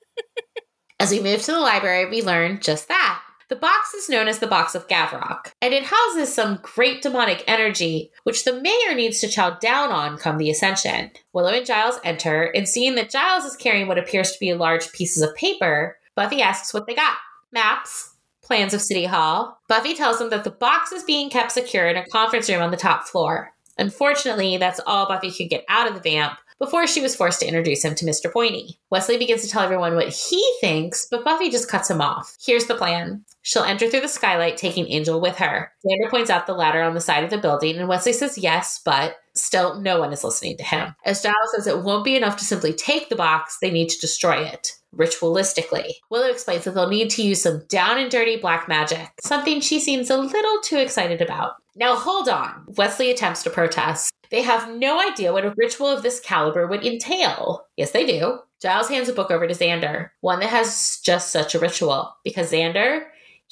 [1.04, 3.20] As we move to the library, we learn just that.
[3.50, 7.44] The box is known as the Box of Gavrok, and it houses some great demonic
[7.46, 11.10] energy, which the mayor needs to chow down on come the Ascension.
[11.34, 14.92] Willow and Giles enter, and seeing that Giles is carrying what appears to be large
[14.92, 17.18] pieces of paper, Buffy asks what they got.
[17.52, 19.60] Maps, plans of City Hall.
[19.68, 22.70] Buffy tells them that the box is being kept secure in a conference room on
[22.70, 23.52] the top floor.
[23.76, 27.46] Unfortunately, that's all Buffy could get out of the vamp before she was forced to
[27.46, 28.32] introduce him to Mr.
[28.32, 28.78] Pointy.
[28.90, 32.36] Wesley begins to tell everyone what he thinks, but Buffy just cuts him off.
[32.44, 33.24] Here's the plan.
[33.44, 35.70] She'll enter through the skylight, taking Angel with her.
[35.86, 38.80] Xander points out the ladder on the side of the building, and Wesley says yes,
[38.82, 40.94] but still no one is listening to him.
[41.04, 44.00] As Giles says it won't be enough to simply take the box, they need to
[44.00, 45.90] destroy it ritualistically.
[46.10, 49.78] Willow explains that they'll need to use some down and dirty black magic, something she
[49.78, 51.52] seems a little too excited about.
[51.76, 52.64] Now, hold on.
[52.78, 54.12] Wesley attempts to protest.
[54.30, 57.66] They have no idea what a ritual of this caliber would entail.
[57.76, 58.38] Yes, they do.
[58.62, 62.50] Giles hands a book over to Xander, one that has just such a ritual, because
[62.50, 63.02] Xander,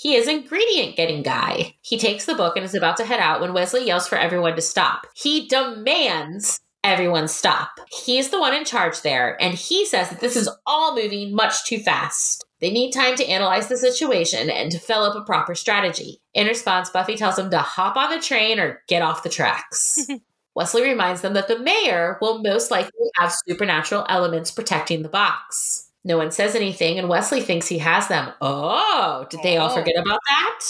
[0.03, 1.77] he is ingredient getting guy.
[1.81, 4.57] He takes the book and is about to head out when Wesley yells for everyone
[4.57, 5.07] to stop.
[5.15, 7.71] He demands everyone stop.
[7.89, 11.65] He's the one in charge there, and he says that this is all moving much
[11.67, 12.45] too fast.
[12.59, 16.21] They need time to analyze the situation and to develop a proper strategy.
[16.35, 20.05] In response, Buffy tells them to hop on the train or get off the tracks.
[20.57, 25.92] Wesley reminds them that the mayor will most likely have supernatural elements protecting the box.
[26.05, 28.33] No one says anything, and Wesley thinks he has them.
[28.41, 29.75] Oh, did they all Oh.
[29.75, 30.61] forget about that?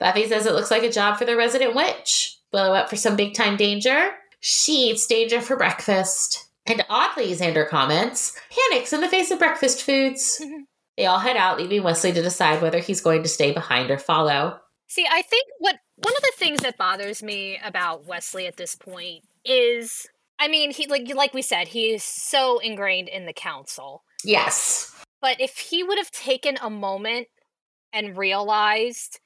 [0.00, 2.36] Buffy says it looks like a job for the resident witch.
[2.52, 4.10] Willow up for some big time danger.
[4.40, 6.46] She eats danger for breakfast.
[6.66, 10.40] And oddly, Xander comments, panics in the face of breakfast foods.
[10.42, 10.62] Mm-hmm.
[10.96, 13.98] they all head out, leaving Wesley to decide whether he's going to stay behind or
[13.98, 14.58] follow.
[14.88, 18.74] See, I think what one of the things that bothers me about Wesley at this
[18.74, 20.06] point is
[20.38, 24.02] I mean, he like like we said, he is so ingrained in the council.
[24.24, 24.92] Yes.
[25.20, 27.28] But if he would have taken a moment
[27.92, 29.20] and realized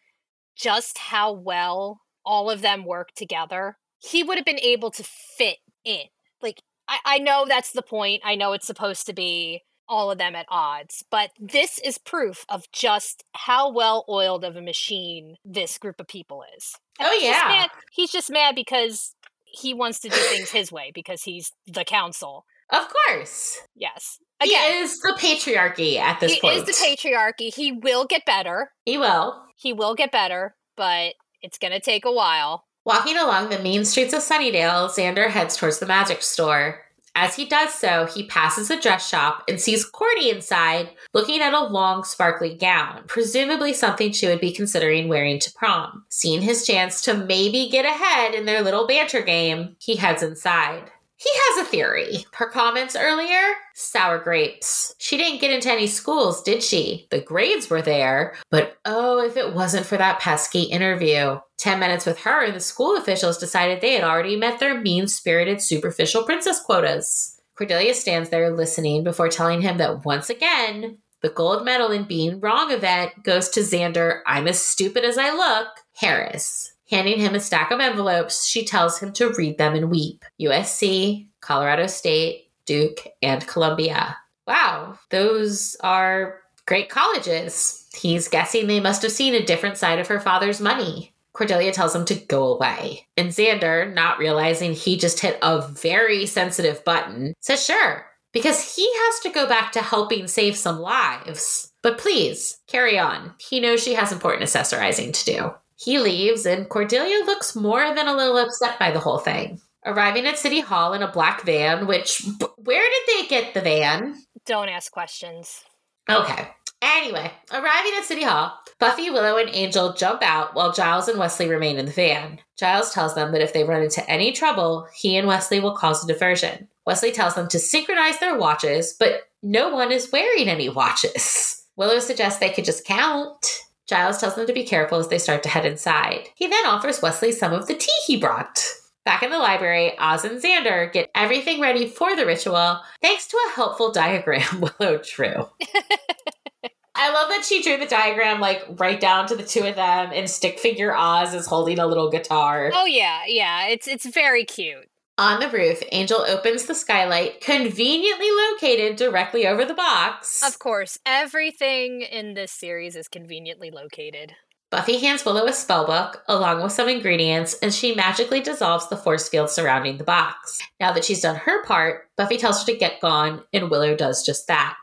[0.56, 5.58] just how well all of them work together, he would have been able to fit
[5.84, 6.02] in.
[6.42, 8.22] Like, I, I know that's the point.
[8.24, 12.44] I know it's supposed to be all of them at odds, but this is proof
[12.48, 16.74] of just how well oiled of a machine this group of people is.
[16.98, 17.48] And Oh, he's just yeah.
[17.48, 21.84] mad- he's just mad because he wants to do things his way because he's the
[21.84, 22.46] council.
[22.72, 23.58] Of course.
[23.76, 24.18] Yes.
[24.44, 26.54] He is the patriarchy at this he point.
[26.54, 27.54] He is the patriarchy.
[27.54, 28.70] He will get better.
[28.84, 29.42] He will.
[29.56, 32.64] He will get better, but it's going to take a while.
[32.84, 36.80] Walking along the mean streets of Sunnydale, Xander heads towards the magic store.
[37.16, 41.54] As he does so, he passes a dress shop and sees Cordy inside, looking at
[41.54, 46.04] a long, sparkly gown, presumably something she would be considering wearing to prom.
[46.08, 50.90] Seeing his chance to maybe get ahead in their little banter game, he heads inside.
[51.16, 52.26] He has a theory.
[52.34, 54.94] Her comments earlier sour grapes.
[54.98, 57.06] She didn't get into any schools, did she?
[57.10, 61.38] The grades were there, but oh, if it wasn't for that pesky interview.
[61.58, 65.06] 10 minutes with her, and the school officials decided they had already met their mean
[65.06, 67.40] spirited, superficial princess quotas.
[67.56, 72.40] Cordelia stands there listening before telling him that once again, the gold medal in being
[72.40, 76.73] wrong event goes to Xander, I'm as stupid as I look, Harris.
[76.90, 80.24] Handing him a stack of envelopes, she tells him to read them and weep.
[80.40, 84.16] USC, Colorado State, Duke, and Columbia.
[84.46, 87.86] Wow, those are great colleges.
[87.94, 91.14] He's guessing they must have seen a different side of her father's money.
[91.32, 93.06] Cordelia tells him to go away.
[93.16, 98.88] And Xander, not realizing he just hit a very sensitive button, says sure, because he
[98.88, 101.72] has to go back to helping save some lives.
[101.82, 103.34] But please, carry on.
[103.38, 105.54] He knows she has important accessorizing to do.
[105.76, 109.60] He leaves, and Cordelia looks more than a little upset by the whole thing.
[109.86, 112.22] Arriving at City Hall in a black van, which,
[112.56, 114.14] where did they get the van?
[114.46, 115.62] Don't ask questions.
[116.08, 116.48] Okay.
[116.80, 121.48] Anyway, arriving at City Hall, Buffy, Willow, and Angel jump out while Giles and Wesley
[121.48, 122.40] remain in the van.
[122.58, 126.04] Giles tells them that if they run into any trouble, he and Wesley will cause
[126.04, 126.68] a diversion.
[126.84, 131.62] Wesley tells them to synchronize their watches, but no one is wearing any watches.
[131.76, 133.46] Willow suggests they could just count.
[133.86, 136.28] Giles tells them to be careful as they start to head inside.
[136.34, 138.64] He then offers Wesley some of the tea he brought.
[139.04, 143.36] Back in the library, Oz and Xander get everything ready for the ritual thanks to
[143.36, 145.48] a helpful diagram Willow drew.
[146.96, 150.10] I love that she drew the diagram like right down to the two of them,
[150.14, 152.70] and stick figure Oz is holding a little guitar.
[152.72, 153.66] Oh yeah, yeah.
[153.66, 154.88] It's it's very cute.
[155.16, 160.42] On the roof, Angel opens the skylight, conveniently located directly over the box.
[160.44, 164.34] Of course, everything in this series is conveniently located.
[164.72, 169.28] Buffy hands Willow a spellbook along with some ingredients, and she magically dissolves the force
[169.28, 170.58] field surrounding the box.
[170.80, 174.26] Now that she's done her part, Buffy tells her to get gone, and Willow does
[174.26, 174.76] just that.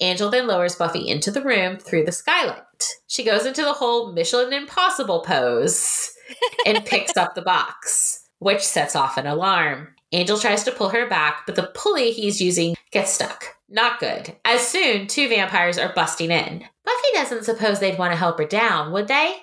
[0.00, 2.60] Angel then lowers Buffy into the room through the skylight.
[3.06, 6.10] She goes into the whole Mission Impossible pose
[6.66, 9.94] and picks up the box, which sets off an alarm.
[10.12, 13.44] Angel tries to pull her back, but the pulley he's using gets stuck.
[13.68, 14.36] Not good.
[14.44, 16.64] As soon, two vampires are busting in.
[16.84, 19.36] Buffy doesn't suppose they'd want to help her down, would they?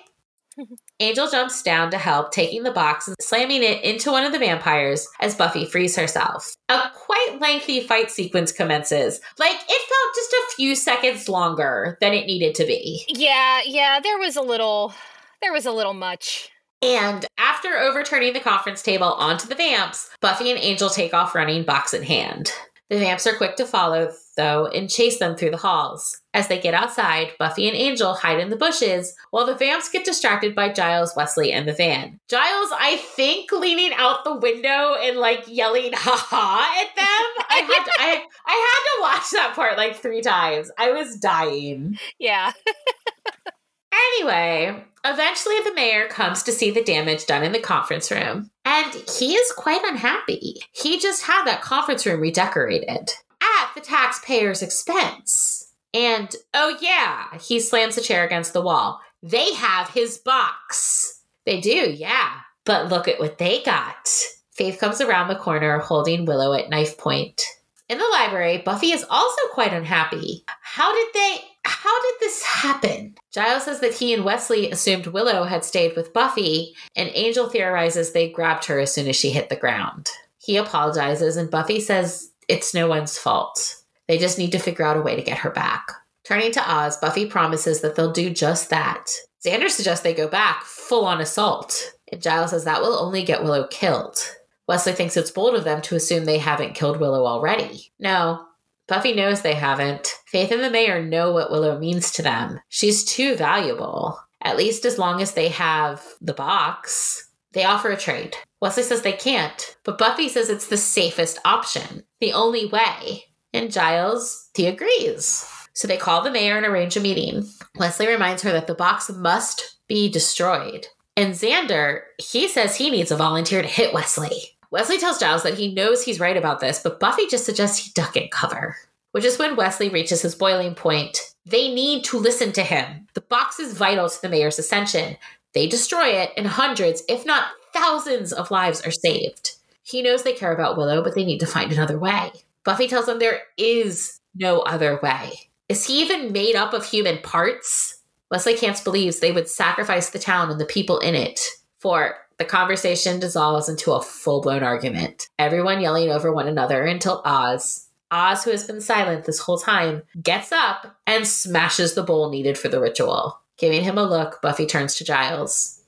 [1.00, 4.38] Angel jumps down to help, taking the box and slamming it into one of the
[4.38, 6.54] vampires as Buffy frees herself.
[6.68, 9.20] A quite lengthy fight sequence commences.
[9.38, 13.04] Like, it felt just a few seconds longer than it needed to be.
[13.08, 14.92] Yeah, yeah, there was a little
[15.40, 16.50] there was a little much.
[16.80, 21.64] And after overturning the conference table onto the vamps, Buffy and Angel take off running,
[21.64, 22.52] box in hand.
[22.88, 26.22] The vamps are quick to follow, though, and chase them through the halls.
[26.32, 30.06] As they get outside, Buffy and Angel hide in the bushes while the vamps get
[30.06, 32.18] distracted by Giles, Wesley, and the van.
[32.30, 37.46] Giles, I think, leaning out the window and like yelling "ha ha" at them.
[37.50, 40.70] I had to, I, I had to watch that part like three times.
[40.78, 41.98] I was dying.
[42.18, 42.52] Yeah.
[44.06, 48.94] Anyway, eventually the mayor comes to see the damage done in the conference room, and
[49.18, 50.56] he is quite unhappy.
[50.72, 55.72] He just had that conference room redecorated at the taxpayer's expense.
[55.94, 59.00] And oh, yeah, he slams the chair against the wall.
[59.22, 61.22] They have his box.
[61.46, 62.40] They do, yeah.
[62.64, 64.08] But look at what they got.
[64.52, 67.42] Faith comes around the corner holding Willow at knife point.
[67.88, 70.44] In the library, Buffy is also quite unhappy.
[70.60, 73.14] How did they how did this happen?
[73.32, 78.12] Giles says that he and Wesley assumed Willow had stayed with Buffy, and Angel theorizes
[78.12, 80.10] they grabbed her as soon as she hit the ground.
[80.38, 83.76] He apologizes, and Buffy says it's no one's fault.
[84.06, 85.86] They just need to figure out a way to get her back.
[86.24, 89.10] Turning to Oz, Buffy promises that they'll do just that.
[89.44, 93.42] Xander suggests they go back, full on assault, and Giles says that will only get
[93.42, 94.18] Willow killed.
[94.66, 97.90] Wesley thinks it's bold of them to assume they haven't killed Willow already.
[97.98, 98.46] No,
[98.88, 100.14] Buffy knows they haven't.
[100.26, 102.58] Faith and the mayor know what Willow means to them.
[102.70, 107.30] She's too valuable, at least as long as they have the box.
[107.52, 108.34] They offer a trade.
[108.60, 113.24] Wesley says they can't, but Buffy says it's the safest option, the only way.
[113.52, 115.46] And Giles, he agrees.
[115.74, 117.46] So they call the mayor and arrange a meeting.
[117.78, 120.86] Wesley reminds her that the box must be destroyed.
[121.16, 124.57] And Xander, he says he needs a volunteer to hit Wesley.
[124.70, 127.90] Wesley tells Giles that he knows he's right about this, but Buffy just suggests he
[127.94, 128.76] duck and cover,
[129.12, 131.34] which is when Wesley reaches his boiling point.
[131.46, 133.06] They need to listen to him.
[133.14, 135.16] The box is vital to the mayor's ascension.
[135.54, 139.52] They destroy it, and hundreds, if not thousands, of lives are saved.
[139.82, 142.30] He knows they care about Willow, but they need to find another way.
[142.64, 145.48] Buffy tells them there is no other way.
[145.70, 148.02] Is he even made up of human parts?
[148.30, 151.40] Wesley Camps believes they would sacrifice the town and the people in it
[151.78, 157.20] for the conversation dissolves into a full blown argument, everyone yelling over one another until
[157.24, 162.30] Oz, Oz, who has been silent this whole time, gets up and smashes the bowl
[162.30, 163.40] needed for the ritual.
[163.58, 165.82] Giving him a look, Buffy turns to Giles.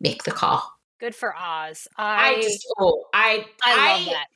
[0.00, 0.70] Make the call.
[0.98, 1.88] Good for Oz.
[1.96, 4.26] I, I just, oh, I, I love that.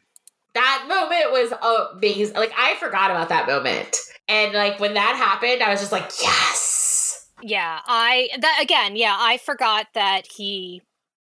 [0.55, 2.37] That moment was amazing.
[2.37, 3.97] Like, I forgot about that moment.
[4.29, 7.29] And, like, when that happened, I was just like, yes.
[7.43, 10.81] Yeah, I, that again, yeah, I forgot that he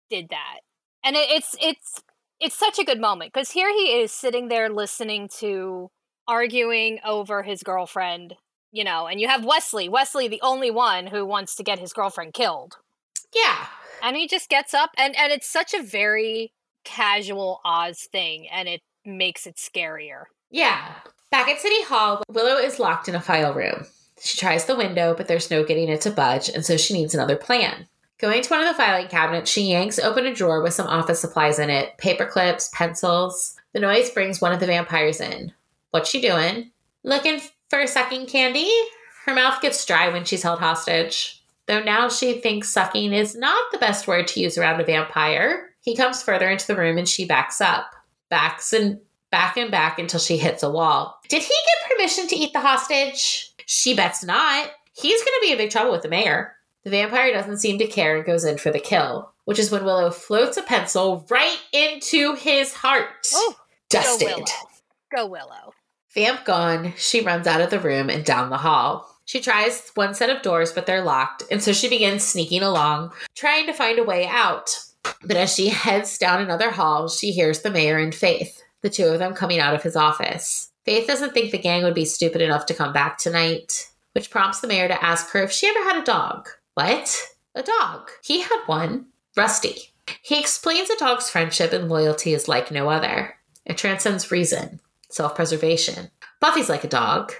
[0.10, 0.60] did that.
[1.04, 2.02] And it, it's it's
[2.40, 5.90] it's such a good moment because here he is sitting there listening to
[6.28, 8.36] arguing over his girlfriend
[8.72, 11.94] you know and you have wesley wesley the only one who wants to get his
[11.94, 12.78] girlfriend killed.
[13.34, 13.68] Yeah.
[14.04, 16.52] And he just gets up and and it's such a very
[16.84, 20.26] casual oz thing and it makes it scarier.
[20.50, 20.94] Yeah.
[21.32, 23.86] Back at city hall willow is locked in a file room.
[24.20, 27.14] She tries the window but there's no getting it to budge and so she needs
[27.14, 27.88] another plan
[28.20, 31.20] Going to one of the filing cabinets, she yanks open a drawer with some office
[31.22, 33.56] supplies in it paper clips, pencils.
[33.74, 35.54] The noise brings one of the vampires in.
[35.92, 36.72] What's she doing?
[37.04, 38.72] Looking for sucking candy?
[39.26, 41.44] Her mouth gets dry when she's held hostage.
[41.68, 45.70] Though now she thinks sucking is not the best word to use around a vampire.
[45.82, 47.94] He comes further into the room and she backs up.
[48.30, 49.00] Backs and
[49.32, 51.20] back and back until she hits a wall.
[51.30, 53.54] Did he get permission to eat the hostage?
[53.66, 54.72] She bets not.
[54.94, 56.57] He's going to be in big trouble with the mayor.
[56.88, 59.84] The vampire doesn't seem to care and goes in for the kill, which is when
[59.84, 63.28] Willow floats a pencil right into his heart.
[63.34, 63.56] Oh,
[63.90, 64.30] Dusted.
[64.30, 64.46] Go Willow.
[65.14, 65.74] Go Willow.
[66.14, 69.14] Vamp gone, she runs out of the room and down the hall.
[69.26, 73.12] She tries one set of doors, but they're locked, and so she begins sneaking along,
[73.36, 74.70] trying to find a way out.
[75.26, 79.08] But as she heads down another hall, she hears the mayor and Faith, the two
[79.08, 80.72] of them coming out of his office.
[80.86, 84.62] Faith doesn't think the gang would be stupid enough to come back tonight, which prompts
[84.62, 86.48] the mayor to ask her if she ever had a dog.
[86.78, 87.18] What?
[87.56, 88.12] A dog.
[88.24, 89.08] He had one.
[89.36, 89.94] Rusty.
[90.22, 93.34] He explains a dog's friendship and loyalty is like no other.
[93.66, 96.12] It transcends reason, self preservation.
[96.40, 97.34] Buffy's like a dog.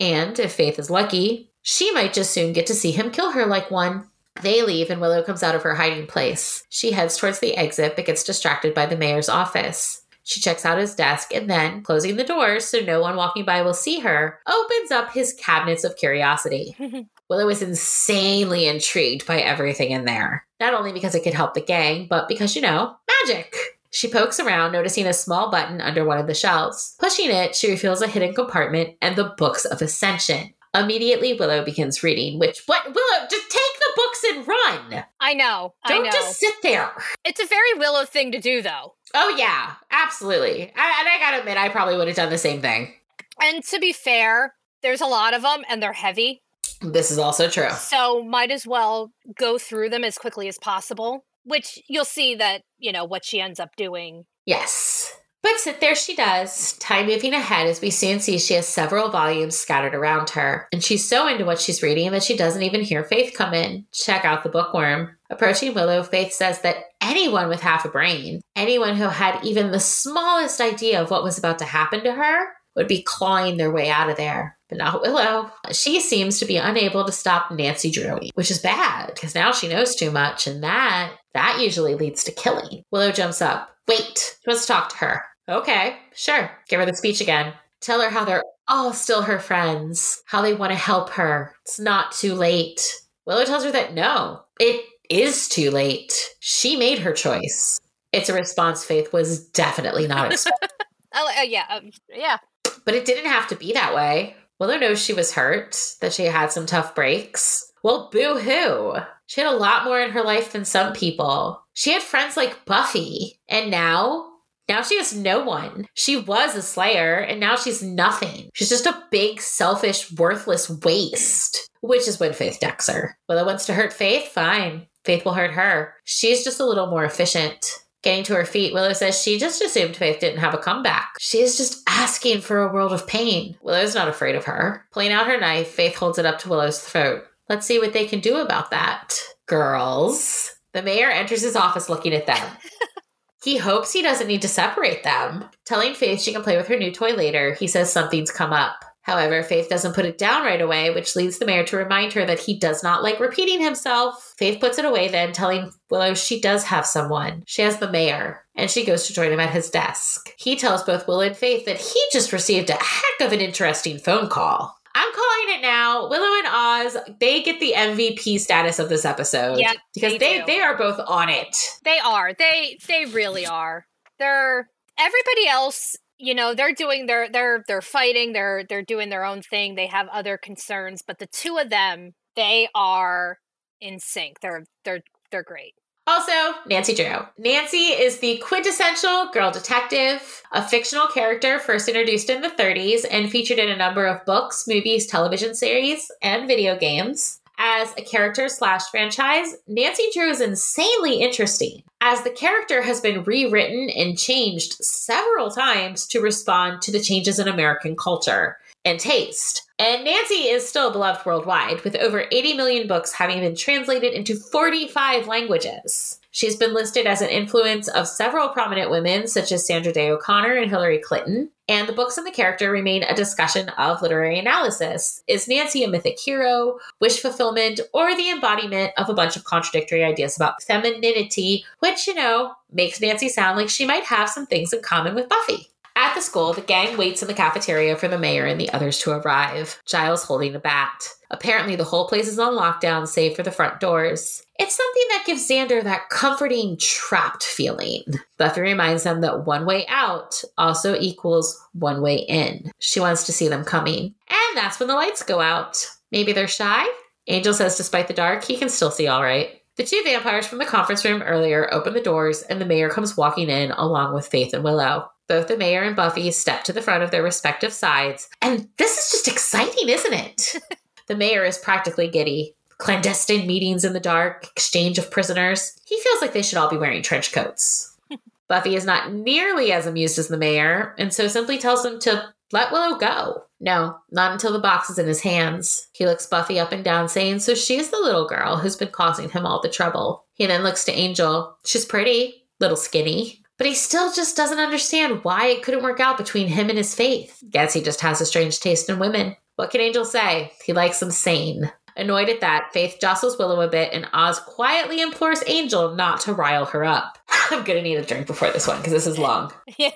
[0.00, 3.46] And if Faith is lucky, she might just soon get to see him kill her
[3.46, 4.08] like one.
[4.42, 6.64] They leave and Willow comes out of her hiding place.
[6.68, 10.02] She heads towards the exit but gets distracted by the mayor's office.
[10.24, 13.62] She checks out his desk and then, closing the doors so no one walking by
[13.62, 16.74] will see her, opens up his cabinets of curiosity.
[17.30, 20.44] Willow is insanely intrigued by everything in there.
[20.58, 23.54] Not only because it could help the gang, but because, you know, magic.
[23.92, 26.96] She pokes around, noticing a small button under one of the shelves.
[26.98, 30.52] Pushing it, she reveals a hidden compartment and the Books of Ascension.
[30.74, 32.84] Immediately, Willow begins reading, which, what?
[32.84, 35.04] Willow, just take the books and run.
[35.20, 35.74] I know.
[35.86, 36.10] Don't I know.
[36.10, 36.90] just sit there.
[37.24, 38.94] It's a very Willow thing to do, though.
[39.14, 40.62] Oh, yeah, absolutely.
[40.62, 42.92] I, and I gotta admit, I probably would have done the same thing.
[43.40, 46.42] And to be fair, there's a lot of them and they're heavy.
[46.80, 47.70] This is also true.
[47.70, 52.62] So might as well go through them as quickly as possible, which you'll see that,
[52.78, 54.24] you know, what she ends up doing.
[54.46, 55.14] Yes.
[55.42, 59.08] But sit there she does, time moving ahead as we soon see she has several
[59.08, 60.68] volumes scattered around her.
[60.70, 63.86] And she's so into what she's reading that she doesn't even hear Faith come in.
[63.92, 65.16] Check out the bookworm.
[65.30, 69.80] Approaching Willow, Faith says that anyone with half a brain, anyone who had even the
[69.80, 73.88] smallest idea of what was about to happen to her, would be clawing their way
[73.88, 74.58] out of there.
[74.70, 75.50] But not Willow.
[75.72, 79.68] She seems to be unable to stop Nancy Drew, which is bad because now she
[79.68, 82.84] knows too much, and that that usually leads to killing.
[82.90, 83.76] Willow jumps up.
[83.88, 85.22] Wait, she wants to talk to her.
[85.48, 86.50] Okay, sure.
[86.68, 87.52] Give her the speech again.
[87.80, 91.54] Tell her how they're all still her friends, how they want to help her.
[91.62, 92.80] It's not too late.
[93.26, 96.12] Willow tells her that no, it is too late.
[96.38, 97.80] She made her choice.
[98.12, 100.68] It's a response Faith was definitely not expecting.
[101.12, 101.64] Oh, uh, yeah.
[101.68, 102.38] Um, yeah.
[102.84, 104.36] But it didn't have to be that way.
[104.60, 107.72] Willow knows she was hurt, that she had some tough breaks.
[107.82, 108.96] Well, boo hoo.
[109.26, 111.64] She had a lot more in her life than some people.
[111.72, 114.26] She had friends like Buffy, and now,
[114.68, 115.86] now she has no one.
[115.94, 118.50] She was a slayer, and now she's nothing.
[118.52, 123.16] She's just a big, selfish, worthless waste, which is when Faith decks her.
[123.30, 124.28] Willow wants to hurt Faith?
[124.28, 124.88] Fine.
[125.06, 125.94] Faith will hurt her.
[126.04, 127.64] She's just a little more efficient.
[128.02, 131.12] Getting to her feet, Willow says she just assumed Faith didn't have a comeback.
[131.18, 133.58] She is just asking for a world of pain.
[133.62, 134.86] Willow's not afraid of her.
[134.90, 137.24] Pulling out her knife, Faith holds it up to Willow's throat.
[137.50, 139.18] Let's see what they can do about that.
[139.46, 140.54] Girls.
[140.72, 142.56] The mayor enters his office looking at them.
[143.44, 145.44] he hopes he doesn't need to separate them.
[145.66, 148.84] Telling Faith she can play with her new toy later, he says something's come up.
[149.10, 152.24] However, Faith doesn't put it down right away, which leads the mayor to remind her
[152.24, 154.34] that he does not like repeating himself.
[154.38, 157.42] Faith puts it away then, telling Willow she does have someone.
[157.44, 160.30] She has the mayor, and she goes to join him at his desk.
[160.38, 163.98] He tells both Willow and Faith that he just received a heck of an interesting
[163.98, 164.76] phone call.
[164.94, 166.08] I'm calling it now.
[166.08, 169.58] Willow and Oz, they get the MVP status of this episode.
[169.58, 169.72] Yeah.
[169.92, 171.56] because they they, they are both on it.
[171.84, 172.32] They are.
[172.32, 173.86] They they really are.
[174.20, 179.24] They're everybody else, you know, they're doing their they're they're fighting, they're they're doing their
[179.24, 179.74] own thing.
[179.74, 183.38] They have other concerns, but the two of them, they are
[183.80, 184.40] in sync.
[184.40, 185.00] They're they're
[185.30, 185.74] they're great.
[186.06, 187.18] Also, Nancy Drew.
[187.38, 193.30] Nancy is the quintessential girl detective, a fictional character first introduced in the 30s and
[193.30, 197.40] featured in a number of books, movies, television series, and video games.
[197.58, 203.24] As a character slash franchise, Nancy Drew is insanely interesting, as the character has been
[203.24, 209.68] rewritten and changed several times to respond to the changes in American culture and taste.
[209.78, 214.36] And Nancy is still beloved worldwide, with over 80 million books having been translated into
[214.36, 216.19] 45 languages.
[216.32, 220.54] She's been listed as an influence of several prominent women, such as Sandra Day O'Connor
[220.54, 221.50] and Hillary Clinton.
[221.68, 225.22] And the books and the character remain a discussion of literary analysis.
[225.26, 230.04] Is Nancy a mythic hero, wish fulfillment, or the embodiment of a bunch of contradictory
[230.04, 234.72] ideas about femininity, which, you know, makes Nancy sound like she might have some things
[234.72, 235.70] in common with Buffy?
[235.96, 238.98] At the school, the gang waits in the cafeteria for the mayor and the others
[239.00, 241.08] to arrive, Giles holding a bat.
[241.30, 244.42] Apparently, the whole place is on lockdown, save for the front doors.
[244.60, 248.02] It's something that gives Xander that comforting, trapped feeling.
[248.36, 252.70] Buffy reminds them that one way out also equals one way in.
[252.78, 254.14] She wants to see them coming.
[254.28, 255.78] And that's when the lights go out.
[256.12, 256.86] Maybe they're shy?
[257.26, 259.62] Angel says despite the dark, he can still see all right.
[259.76, 263.16] The two vampires from the conference room earlier open the doors, and the mayor comes
[263.16, 265.10] walking in along with Faith and Willow.
[265.26, 268.98] Both the mayor and Buffy step to the front of their respective sides, and this
[268.98, 270.56] is just exciting, isn't it?
[271.06, 272.56] the mayor is practically giddy.
[272.80, 275.78] Clandestine meetings in the dark, exchange of prisoners.
[275.84, 277.96] He feels like they should all be wearing trench coats.
[278.48, 282.32] Buffy is not nearly as amused as the mayor, and so simply tells him to
[282.52, 283.44] let Willow go.
[283.60, 285.88] No, not until the box is in his hands.
[285.92, 289.28] He looks Buffy up and down, saying, So she's the little girl who's been causing
[289.28, 290.24] him all the trouble.
[290.34, 291.56] He then looks to Angel.
[291.64, 296.16] She's pretty, little skinny, but he still just doesn't understand why it couldn't work out
[296.16, 297.42] between him and his faith.
[297.50, 299.36] Guess he just has a strange taste in women.
[299.56, 300.52] What can Angel say?
[300.64, 301.70] He likes them sane.
[302.00, 306.32] Annoyed at that, Faith jostles Willow a bit, and Oz quietly implores Angel not to
[306.32, 307.18] rile her up.
[307.50, 309.52] I'm gonna need a drink before this one because this is long.
[309.76, 309.92] Whew,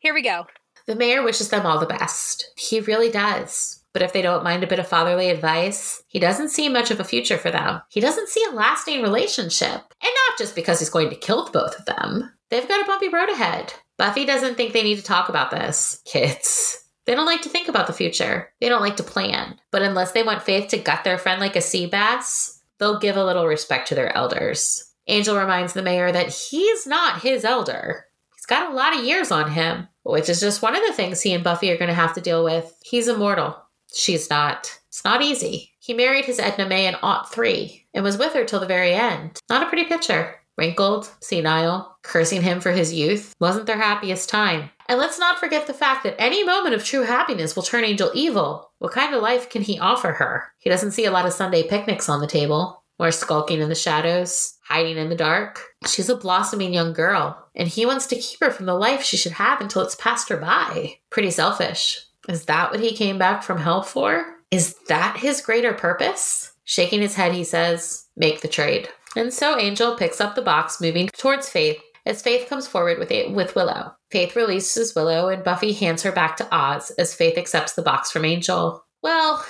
[0.00, 0.46] here we go.
[0.88, 2.50] The mayor wishes them all the best.
[2.56, 3.84] He really does.
[3.92, 6.98] But if they don't mind a bit of fatherly advice, he doesn't see much of
[6.98, 7.80] a future for them.
[7.88, 9.70] He doesn't see a lasting relationship.
[9.70, 12.32] And not just because he's going to kill the both of them.
[12.50, 13.72] They've got a bumpy road ahead.
[13.98, 16.00] Buffy doesn't think they need to talk about this.
[16.04, 16.87] Kids.
[17.08, 18.50] They don't like to think about the future.
[18.60, 19.58] They don't like to plan.
[19.70, 23.16] But unless they want Faith to gut their friend like a sea bass, they'll give
[23.16, 24.92] a little respect to their elders.
[25.06, 28.04] Angel reminds the mayor that he's not his elder.
[28.36, 31.22] He's got a lot of years on him, which is just one of the things
[31.22, 32.74] he and Buffy are going to have to deal with.
[32.84, 33.56] He's immortal.
[33.94, 34.78] She's not.
[34.88, 35.72] It's not easy.
[35.78, 38.92] He married his Edna May in Aught 3 and was with her till the very
[38.92, 39.38] end.
[39.48, 40.34] Not a pretty picture.
[40.58, 43.32] Wrinkled, senile, cursing him for his youth.
[43.40, 44.68] Wasn't their happiest time.
[44.88, 48.10] And let's not forget the fact that any moment of true happiness will turn Angel
[48.14, 48.72] evil.
[48.78, 50.44] What kind of life can he offer her?
[50.58, 53.74] He doesn't see a lot of Sunday picnics on the table, or skulking in the
[53.74, 55.60] shadows, hiding in the dark.
[55.86, 59.18] She's a blossoming young girl, and he wants to keep her from the life she
[59.18, 60.96] should have until it's passed her by.
[61.10, 62.00] Pretty selfish.
[62.28, 64.24] Is that what he came back from hell for?
[64.50, 66.52] Is that his greater purpose?
[66.64, 68.88] Shaking his head, he says, Make the trade.
[69.16, 73.10] And so Angel picks up the box, moving towards Faith, as Faith comes forward with,
[73.10, 73.94] it, with Willow.
[74.10, 78.10] Faith releases Willow, and Buffy hands her back to Oz as Faith accepts the box
[78.10, 78.84] from Angel.
[79.02, 79.44] Well,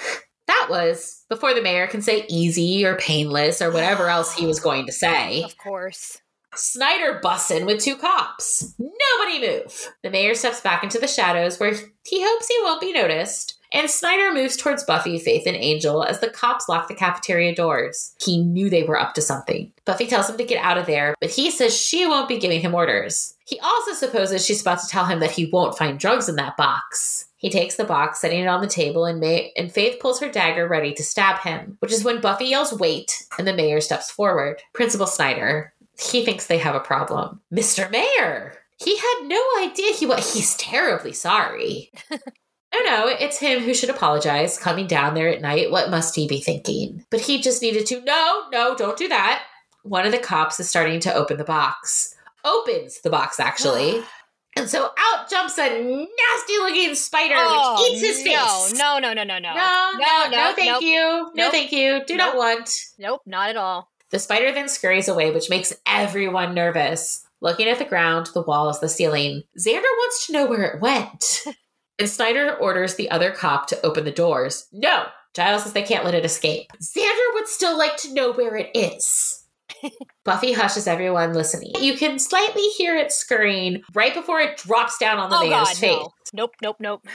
[0.48, 4.58] that was before the mayor can say easy or painless or whatever else he was
[4.58, 5.42] going to say.
[5.44, 6.18] Of course.
[6.54, 8.74] Snyder busts in with two cops.
[8.78, 9.92] Nobody move.
[10.02, 13.57] The mayor steps back into the shadows where he hopes he won't be noticed.
[13.72, 18.14] And Snyder moves towards Buffy, Faith, and Angel as the cops lock the cafeteria doors.
[18.20, 19.72] He knew they were up to something.
[19.84, 22.60] Buffy tells him to get out of there, but he says she won't be giving
[22.60, 23.34] him orders.
[23.46, 26.56] He also supposes she's about to tell him that he won't find drugs in that
[26.56, 27.26] box.
[27.36, 30.30] He takes the box, setting it on the table, and, May- and Faith pulls her
[30.30, 34.10] dagger ready to stab him, which is when Buffy yells, Wait, and the mayor steps
[34.10, 34.60] forward.
[34.72, 37.40] Principal Snyder, he thinks they have a problem.
[37.52, 37.90] Mr.
[37.90, 38.54] Mayor!
[38.78, 40.34] He had no idea he was.
[40.34, 41.92] He's terribly sorry.
[42.72, 44.58] No, no, it's him who should apologize.
[44.58, 47.04] Coming down there at night, what must he be thinking?
[47.10, 48.02] But he just needed to.
[48.02, 49.44] No, no, don't do that.
[49.82, 52.14] One of the cops is starting to open the box.
[52.44, 54.02] Opens the box, actually.
[54.56, 58.78] and so out jumps a nasty looking spider, Oh, which eats his face.
[58.78, 59.54] No, no, no, no, no, no.
[59.54, 60.98] no, no, no, no, thank nope, you.
[60.98, 62.02] No, nope, thank you.
[62.06, 62.70] Do not want.
[62.98, 63.90] Nope, not at all.
[64.10, 67.24] The spider then scurries away, which makes everyone nervous.
[67.40, 71.44] Looking at the ground, the walls, the ceiling, Xander wants to know where it went.
[71.98, 74.66] and Snyder orders the other cop to open the doors.
[74.72, 75.06] No!
[75.34, 76.70] Giles says they can't let it escape.
[76.80, 79.44] Xander would still like to know where it is.
[80.24, 81.72] Buffy hushes everyone listening.
[81.80, 85.68] You can slightly hear it scurrying right before it drops down on the oh mayor's
[85.68, 85.98] god, face.
[85.98, 86.12] no.
[86.32, 87.06] Nope, nope, nope.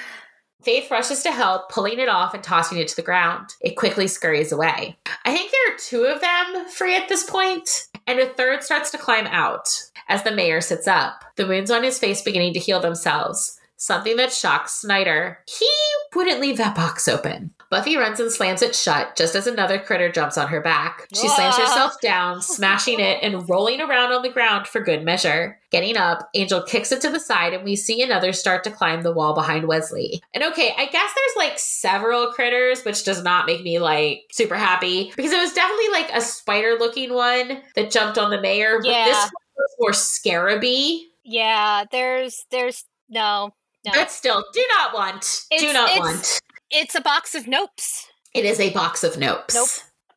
[0.62, 3.50] Faith rushes to help, pulling it off and tossing it to the ground.
[3.60, 4.98] It quickly scurries away.
[5.26, 8.90] I think there are two of them free at this point, and a third starts
[8.92, 9.68] to climb out
[10.08, 13.60] as the mayor sits up, the wounds on his face beginning to heal themselves.
[13.84, 15.40] Something that shocks Snyder.
[15.46, 15.68] He
[16.16, 17.52] wouldn't leave that box open.
[17.70, 21.06] Buffy runs and slams it shut just as another critter jumps on her back.
[21.14, 21.62] She slams Ah.
[21.66, 25.60] herself down, smashing it and rolling around on the ground for good measure.
[25.70, 29.02] Getting up, Angel kicks it to the side, and we see another start to climb
[29.02, 30.22] the wall behind Wesley.
[30.34, 34.56] And okay, I guess there's like several critters, which does not make me like super
[34.56, 38.78] happy because it was definitely like a spider looking one that jumped on the mayor,
[38.80, 39.06] but Yeah.
[39.06, 41.00] this one was more scaraby.
[41.26, 43.54] Yeah, there's there's no.
[43.86, 43.92] No.
[43.94, 45.42] But still, do not want.
[45.58, 46.40] do not it's- want.
[46.72, 48.06] It's a box of nopes.
[48.34, 49.54] It is a box of nopes.
[49.54, 49.70] Nope.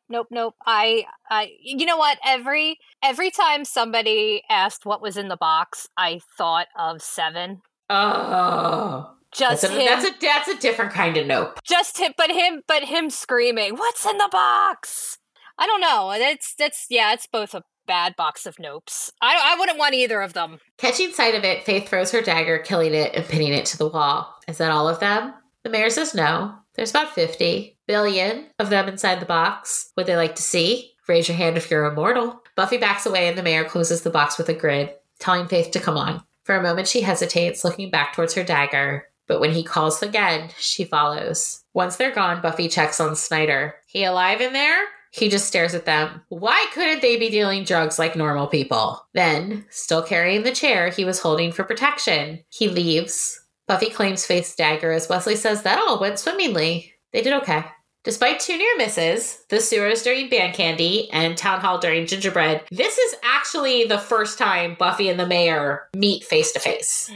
[0.09, 0.55] Nope, nope.
[0.65, 2.17] I I you know what?
[2.25, 7.61] Every every time somebody asked what was in the box, I thought of 7.
[7.89, 9.13] Oh.
[9.33, 11.59] Just That's a, him that's a that's a different kind of nope.
[11.67, 15.17] just him but him but him screaming, "What's in the box?"
[15.59, 16.15] I don't know.
[16.17, 19.09] That's that's yeah, it's both a bad box of nopes.
[19.21, 20.59] I I wouldn't want either of them.
[20.77, 23.87] Catching sight of it, Faith throws her dagger, killing it and pinning it to the
[23.87, 24.35] wall.
[24.47, 25.33] Is that all of them?
[25.63, 26.53] The mayor says no.
[26.75, 29.91] There's about 50 billion of them inside the box.
[29.97, 30.93] Would they like to see?
[31.07, 32.41] Raise your hand if you're immortal.
[32.55, 35.79] Buffy backs away and the mayor closes the box with a grid, telling Faith to
[35.79, 36.21] come on.
[36.43, 39.07] For a moment, she hesitates, looking back towards her dagger.
[39.27, 41.63] But when he calls again, she follows.
[41.73, 43.75] Once they're gone, Buffy checks on Snyder.
[43.87, 44.85] He alive in there?
[45.17, 46.21] He just stares at them.
[46.29, 49.05] Why couldn't they be dealing drugs like normal people?
[49.13, 53.41] Then, still carrying the chair he was holding for protection, he leaves.
[53.67, 56.93] Buffy claims Faith's dagger as Wesley says that all went swimmingly.
[57.13, 57.65] They did okay.
[58.03, 62.97] Despite two near misses, the sewers during band candy and town hall during gingerbread, this
[62.97, 67.09] is actually the first time Buffy and the mayor meet face to face.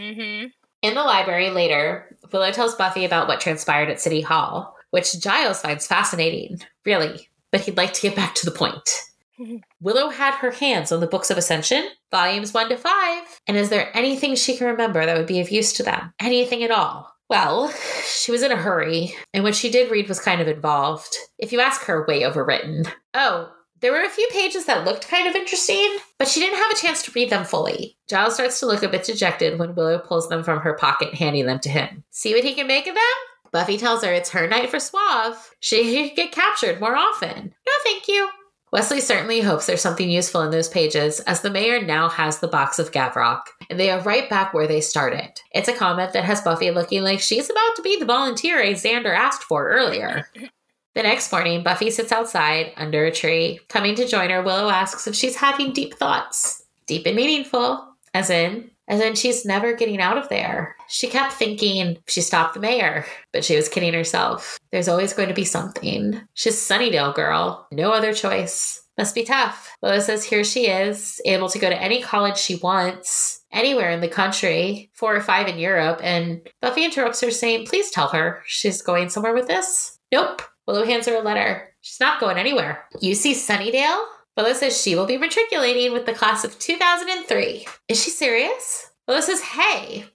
[0.82, 5.62] In the library later, Willow tells Buffy about what transpired at City Hall, which Giles
[5.62, 9.04] finds fascinating, really, but he'd like to get back to the point.
[9.82, 13.70] Willow had her hands on the Books of Ascension, volumes 1 to 5, and is
[13.70, 16.14] there anything she can remember that would be of use to them?
[16.20, 17.12] Anything at all?
[17.30, 17.72] Well,
[18.06, 21.16] she was in a hurry, and what she did read was kind of involved.
[21.38, 22.92] If you ask her, way overwritten.
[23.14, 23.50] Oh,
[23.80, 26.76] there were a few pages that looked kind of interesting, but she didn't have a
[26.76, 27.98] chance to read them fully.
[28.10, 31.48] Giles starts to look a bit dejected when Willow pulls them from her pocket, handing
[31.48, 32.04] them to him.
[32.12, 33.04] See what he can make of them?
[33.52, 35.52] Buffy tells her it's her night for Suave.
[35.60, 37.54] She could get captured more often.
[37.68, 38.30] No, thank you.
[38.72, 42.48] Wesley certainly hopes there's something useful in those pages, as the mayor now has the
[42.48, 45.30] box of Gavrok, and they are right back where they started.
[45.52, 49.14] It's a comment that has Buffy looking like she's about to be the volunteer Xander
[49.14, 50.28] asked for earlier.
[50.94, 53.62] The next morning, Buffy sits outside under a tree.
[53.70, 56.66] Coming to join her, Willow asks if she's having deep thoughts.
[56.86, 60.76] Deep and meaningful, as in, as then she's never getting out of there.
[60.90, 64.60] She kept thinking she stopped the mayor, but she was kidding herself.
[64.72, 66.22] There's always going to be something.
[66.34, 68.84] She's Sunnydale girl, no other choice.
[68.98, 69.74] Must be tough.
[69.82, 74.02] Lois says here she is, able to go to any college she wants, anywhere in
[74.02, 78.44] the country, four or five in Europe, and Buffy interrupts her saying, Please tell her
[78.46, 79.98] she's going somewhere with this.
[80.12, 80.42] Nope.
[80.68, 81.74] Willow hands her a letter.
[81.80, 82.84] She's not going anywhere.
[83.00, 84.04] You see Sunnydale?
[84.42, 87.68] Willow says she will be matriculating with the class of 2003.
[87.88, 88.90] Is she serious?
[89.08, 90.08] Willow says, Hey, isn't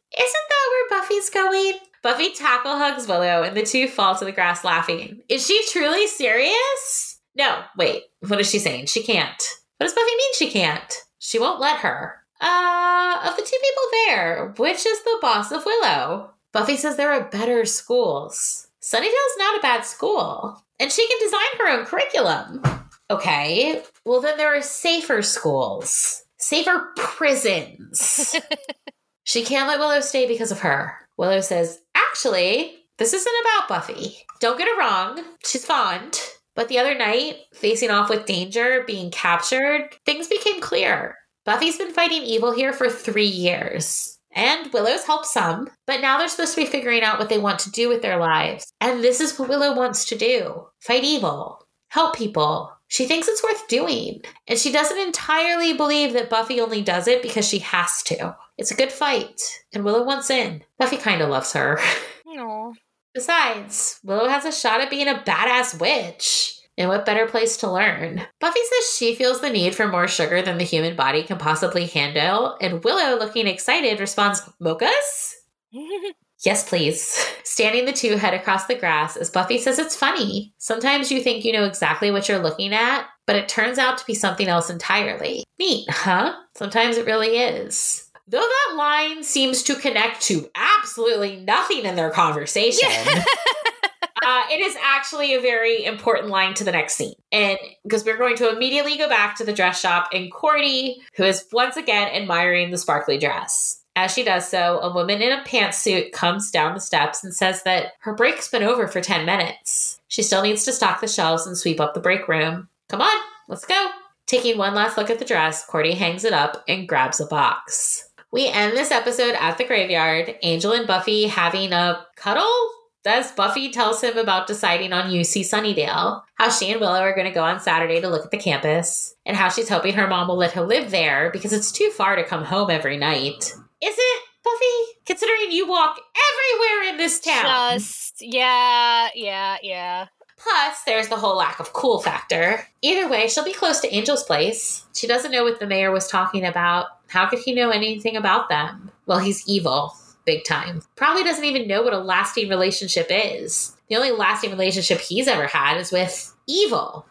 [0.48, 1.74] that where Buffy's going?
[2.02, 5.20] Buffy tackle hugs Willow and the two fall to the grass laughing.
[5.28, 7.20] Is she truly serious?
[7.36, 8.02] No, wait.
[8.26, 8.86] What is she saying?
[8.86, 9.40] She can't.
[9.76, 10.94] What does Buffy mean she can't?
[11.20, 12.16] She won't let her.
[12.40, 16.30] Uh, of the two people there, which is the boss of Willow?
[16.52, 18.66] Buffy says there are better schools.
[18.82, 22.62] Sunnydale's not a bad school, and she can design her own curriculum.
[23.10, 28.34] Okay, well, then there are safer schools, safer prisons.
[29.24, 30.94] she can't let Willow stay because of her.
[31.16, 34.16] Willow says, Actually, this isn't about Buffy.
[34.40, 36.20] Don't get it wrong, she's fond.
[36.56, 41.16] But the other night, facing off with danger, being captured, things became clear.
[41.44, 44.18] Buffy's been fighting evil here for three years.
[44.32, 47.58] And Willow's helped some, but now they're supposed to be figuring out what they want
[47.60, 48.70] to do with their lives.
[48.80, 52.72] And this is what Willow wants to do fight evil, help people.
[52.88, 54.22] She thinks it's worth doing.
[54.46, 58.36] And she doesn't entirely believe that Buffy only does it because she has to.
[58.58, 59.40] It's a good fight,
[59.72, 60.62] and Willow wants in.
[60.78, 61.78] Buffy kind of loves her.
[62.26, 62.74] No.
[63.14, 66.60] Besides, Willow has a shot at being a badass witch.
[66.76, 68.20] And what better place to learn?
[68.40, 71.86] Buffy says she feels the need for more sugar than the human body can possibly
[71.86, 75.32] handle, and Willow, looking excited, responds, Mochas?
[76.44, 77.00] yes, please.
[77.44, 80.52] Standing the two head across the grass as Buffy says it's funny.
[80.58, 84.06] Sometimes you think you know exactly what you're looking at, but it turns out to
[84.06, 85.44] be something else entirely.
[85.58, 86.34] Neat, huh?
[86.54, 88.08] Sometimes it really is.
[88.28, 92.88] Though that line seems to connect to absolutely nothing in their conversation.
[92.90, 93.24] Yeah.
[94.26, 97.14] uh, it is actually a very important line to the next scene.
[97.30, 101.22] And because we're going to immediately go back to the dress shop and Cordy, who
[101.22, 103.84] is once again admiring the sparkly dress.
[103.96, 107.62] As she does so, a woman in a pantsuit comes down the steps and says
[107.62, 109.98] that her break's been over for 10 minutes.
[110.08, 112.68] She still needs to stock the shelves and sweep up the break room.
[112.90, 113.16] Come on,
[113.48, 113.88] let's go.
[114.26, 118.10] Taking one last look at the dress, Cordy hangs it up and grabs a box.
[118.30, 122.70] We end this episode at the graveyard, Angel and Buffy having a cuddle
[123.06, 127.26] as Buffy tells him about deciding on UC Sunnydale, how she and Willow are going
[127.26, 130.28] to go on Saturday to look at the campus, and how she's hoping her mom
[130.28, 133.54] will let her live there because it's too far to come home every night.
[133.82, 134.98] Is it, Buffy?
[135.06, 137.74] Considering you walk everywhere in this town.
[137.74, 140.06] Just, yeah, yeah, yeah.
[140.38, 142.66] Plus, there's the whole lack of cool factor.
[142.82, 144.84] Either way, she'll be close to Angel's place.
[144.94, 146.86] She doesn't know what the mayor was talking about.
[147.08, 148.90] How could he know anything about them?
[149.06, 149.94] Well, he's evil
[150.26, 150.82] big time.
[150.96, 153.74] Probably doesn't even know what a lasting relationship is.
[153.88, 157.06] The only lasting relationship he's ever had is with evil.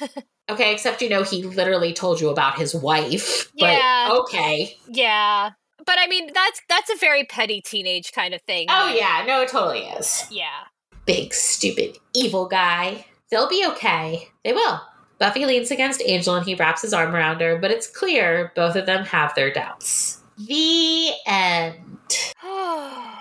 [0.48, 3.50] okay, except you know he literally told you about his wife.
[3.54, 4.08] Yeah.
[4.12, 4.76] okay.
[4.88, 5.50] Yeah.
[5.84, 8.66] But I mean that's that's a very petty teenage kind of thing.
[8.68, 10.26] Oh um, yeah, no, it totally is.
[10.30, 10.64] Yeah.
[11.06, 13.06] Big stupid evil guy.
[13.30, 14.28] They'll be okay.
[14.44, 14.80] They will.
[15.18, 18.74] Buffy leans against Angel and he wraps his arm around her, but it's clear both
[18.74, 20.22] of them have their doubts.
[20.38, 21.98] The end.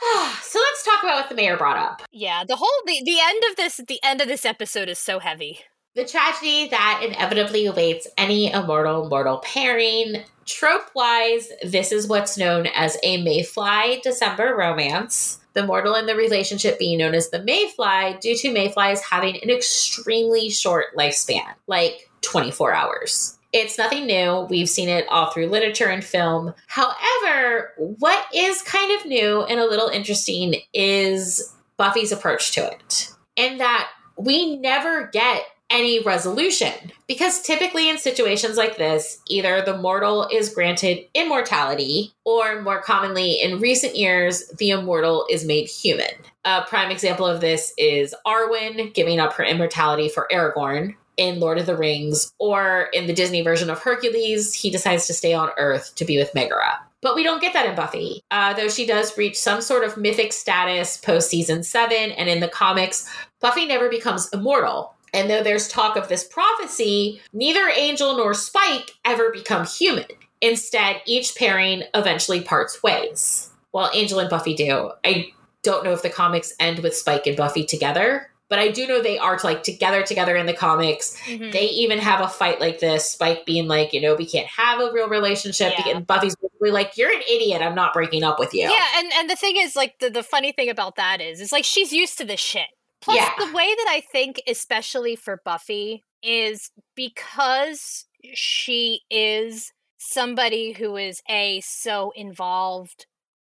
[0.42, 2.02] so let's talk about what the mayor brought up.
[2.12, 5.18] Yeah, the whole the, the end of this the end of this episode is so
[5.18, 5.60] heavy.
[5.94, 10.22] The tragedy that inevitably awaits any immortal mortal pairing.
[10.48, 15.40] Trope wise, this is what's known as a Mayfly December romance.
[15.52, 19.50] The mortal in the relationship being known as the Mayfly due to Mayflies having an
[19.50, 23.38] extremely short lifespan, like 24 hours.
[23.52, 24.46] It's nothing new.
[24.48, 26.54] We've seen it all through literature and film.
[26.66, 33.12] However, what is kind of new and a little interesting is Buffy's approach to it.
[33.36, 36.72] In that we never get any resolution.
[37.06, 43.32] Because typically in situations like this, either the mortal is granted immortality, or more commonly
[43.40, 46.10] in recent years, the immortal is made human.
[46.44, 51.58] A prime example of this is Arwen giving up her immortality for Aragorn in Lord
[51.58, 55.50] of the Rings, or in the Disney version of Hercules, he decides to stay on
[55.58, 56.78] Earth to be with Megara.
[57.00, 59.96] But we don't get that in Buffy, uh, though she does reach some sort of
[59.96, 62.12] mythic status post season seven.
[62.12, 63.08] And in the comics,
[63.40, 64.94] Buffy never becomes immortal.
[65.12, 70.06] And though there's talk of this prophecy, neither Angel nor Spike ever become human.
[70.40, 73.50] Instead, each pairing eventually parts ways.
[73.70, 74.92] While Angel and Buffy do.
[75.04, 75.32] I
[75.62, 79.02] don't know if the comics end with Spike and Buffy together, but I do know
[79.02, 81.20] they are like together together in the comics.
[81.26, 81.52] Mhm.
[81.52, 84.80] They even have a fight like this, Spike being like, you know, we can't have
[84.80, 85.74] a real relationship.
[85.78, 85.96] Yeah.
[85.96, 87.60] And Buffy's basically like, you're an idiot.
[87.60, 88.62] I'm not breaking up with you.
[88.62, 91.52] Yeah, and and the thing is, like the the funny thing about that is, is
[91.52, 92.68] like she's used to this shit.
[93.00, 93.32] Plus, Yeah.
[93.38, 101.22] the way that I think, especially for Buffy, is because she is somebody who is
[101.28, 103.06] a so involved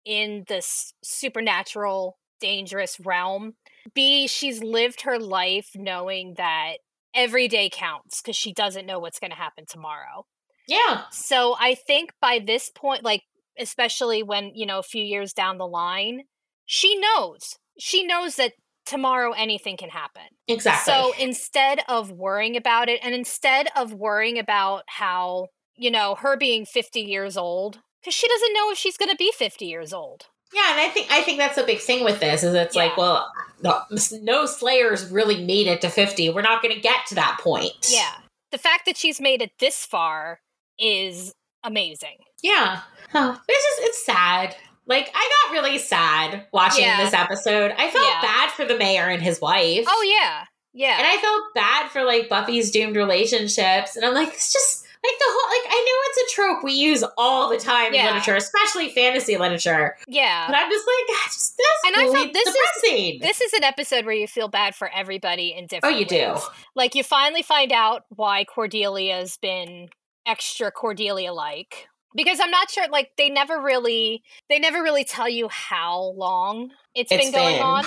[0.04, 3.54] in this supernatural, dangerous realm.
[3.94, 6.78] B, she's lived her life knowing that
[7.14, 10.26] every day counts because she doesn't know what's going to happen tomorrow.
[10.68, 11.04] Yeah.
[11.10, 13.22] So I think by this point, like,
[13.58, 16.22] especially when, you know, a few years down the line,
[16.66, 17.56] she knows.
[17.78, 18.52] She knows that
[18.86, 20.22] tomorrow anything can happen.
[20.48, 20.92] Exactly.
[20.92, 26.36] So instead of worrying about it, and instead of worrying about how, you know, her
[26.36, 29.92] being 50 years old, because she doesn't know if she's going to be 50 years
[29.92, 30.26] old.
[30.54, 32.96] Yeah, and I think I think that's a big thing with this is it's like,
[32.96, 33.30] well,
[33.62, 33.80] no,
[34.22, 36.30] no Slayers really made it to fifty.
[36.30, 37.88] We're not going to get to that point.
[37.90, 38.12] Yeah.
[38.52, 40.38] The fact that she's made it this far
[40.78, 41.34] is
[41.64, 42.18] amazing.
[42.44, 42.82] yeah.
[43.10, 43.36] Huh.
[43.48, 44.54] It's just it's sad.
[44.86, 47.04] Like I got really sad watching Yeah.
[47.04, 47.72] this episode.
[47.76, 48.20] I felt Yeah.
[48.22, 49.84] bad for the mayor and his wife.
[49.88, 50.44] Oh, yeah.
[50.72, 50.98] Yeah.
[50.98, 55.18] and I felt bad for like Buffy's doomed relationships, and I'm like, it's just like
[55.18, 58.00] the whole like I know it's a trope we use all the time Yeah.
[58.00, 59.96] in literature, especially fantasy literature.
[60.06, 60.46] yeah.
[60.46, 63.18] But I'm just like, just that's And I felt this is- depressing.
[63.20, 66.34] This is an episode where you feel bad for everybody in different oh, different you
[66.36, 66.40] do.
[66.74, 69.88] Like you finally find out why Cordelia's been
[70.26, 71.88] extra Cordelia like.
[72.16, 76.70] Because I'm not sure like they never really they never really tell you how long
[76.94, 77.62] it's been going been.
[77.62, 77.84] on,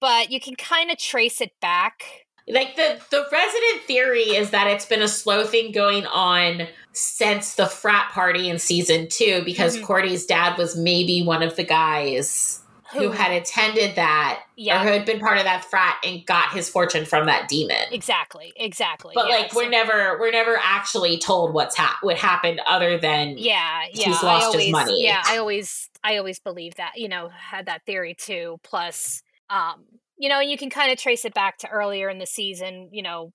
[0.00, 2.02] but you can kind of trace it back.
[2.48, 7.54] Like the the resident theory is that it's been a slow thing going on since
[7.54, 9.84] the frat party in season two because Mhm.
[9.84, 12.61] Cordy's dad was maybe one of the guys
[12.92, 14.76] who had attended that yeah.
[14.80, 17.84] or who had been part of that frat and got his fortune from that demon.
[17.90, 19.12] Exactly, exactly.
[19.14, 23.36] But yeah, like we're never we're never actually told what's ha- what happened other than
[23.38, 24.04] yeah, yeah.
[24.04, 25.04] he's lost his always, money.
[25.04, 26.92] Yeah, I always, I always believe that.
[26.96, 28.58] You know, had that theory too.
[28.62, 29.84] Plus, um,
[30.18, 32.90] you know, you can kind of trace it back to earlier in the season.
[32.92, 33.32] You know,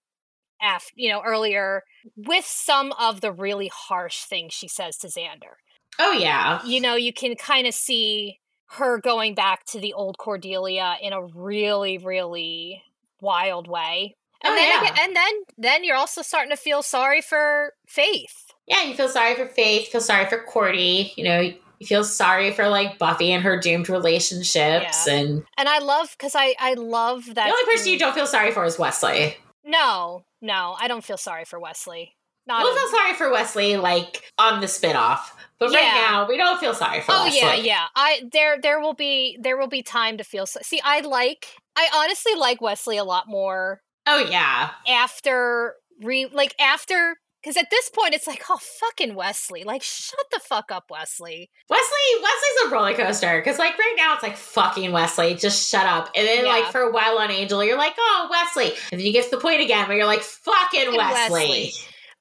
[0.61, 1.83] after you know earlier
[2.15, 5.55] with some of the really harsh things she says to Xander.
[5.99, 8.39] oh yeah You know, you can kind of see
[8.71, 12.81] her going back to the old Cordelia in a really, really
[13.21, 14.15] wild way.
[14.43, 14.81] And Oh, then, yeah.
[14.91, 18.51] again- and then, then you're also starting to feel sorry for Faith.
[18.67, 21.39] yeah you feel sorry for Faith feel sorry for Cordy you know
[21.79, 25.13] you feel sorry for like Buffy and her doomed relationships Yeah.
[25.13, 27.35] and And I love because I I love that.
[27.47, 31.17] the only person you don't feel sorry for is Wesley No, no, I don't feel
[31.17, 32.13] sorry for Wesley.
[32.47, 35.19] Not we'll a- feel sorry for Wesley like on the spinoff
[35.59, 37.85] but right now we don't feel sorry for Oh Wesley yeah, yeah.
[37.95, 40.45] I there there will be there will be time to feel.
[40.45, 46.27] So- See, I like I honestly like Wesley a lot more oh yeah after re
[46.31, 50.71] like after because at this point it's like oh fucking Wesley like shut the fuck
[50.71, 55.33] up Wesley Wesley Wesley's a roller coaster because like right now it's like fucking Wesley
[55.35, 56.51] just shut up and then Yeah.
[56.51, 59.31] like for a while on Angel you're like oh Wesley and then you get to
[59.31, 61.31] the point again where you're like fucking Fucking Wesley.
[61.49, 61.71] Wesley.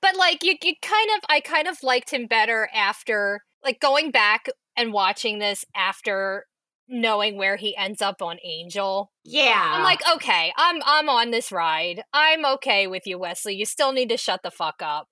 [0.06, 4.10] But like you you kind of I kind of liked him better after like going
[4.10, 4.46] back
[4.76, 6.44] and watching this after
[6.88, 11.50] knowing where he ends up on Angel yeah I'm like, okay, I'm I'm on this
[11.50, 12.02] ride.
[12.12, 13.56] I'm okay with you, Wesley.
[13.56, 15.08] You still need to shut the fuck up.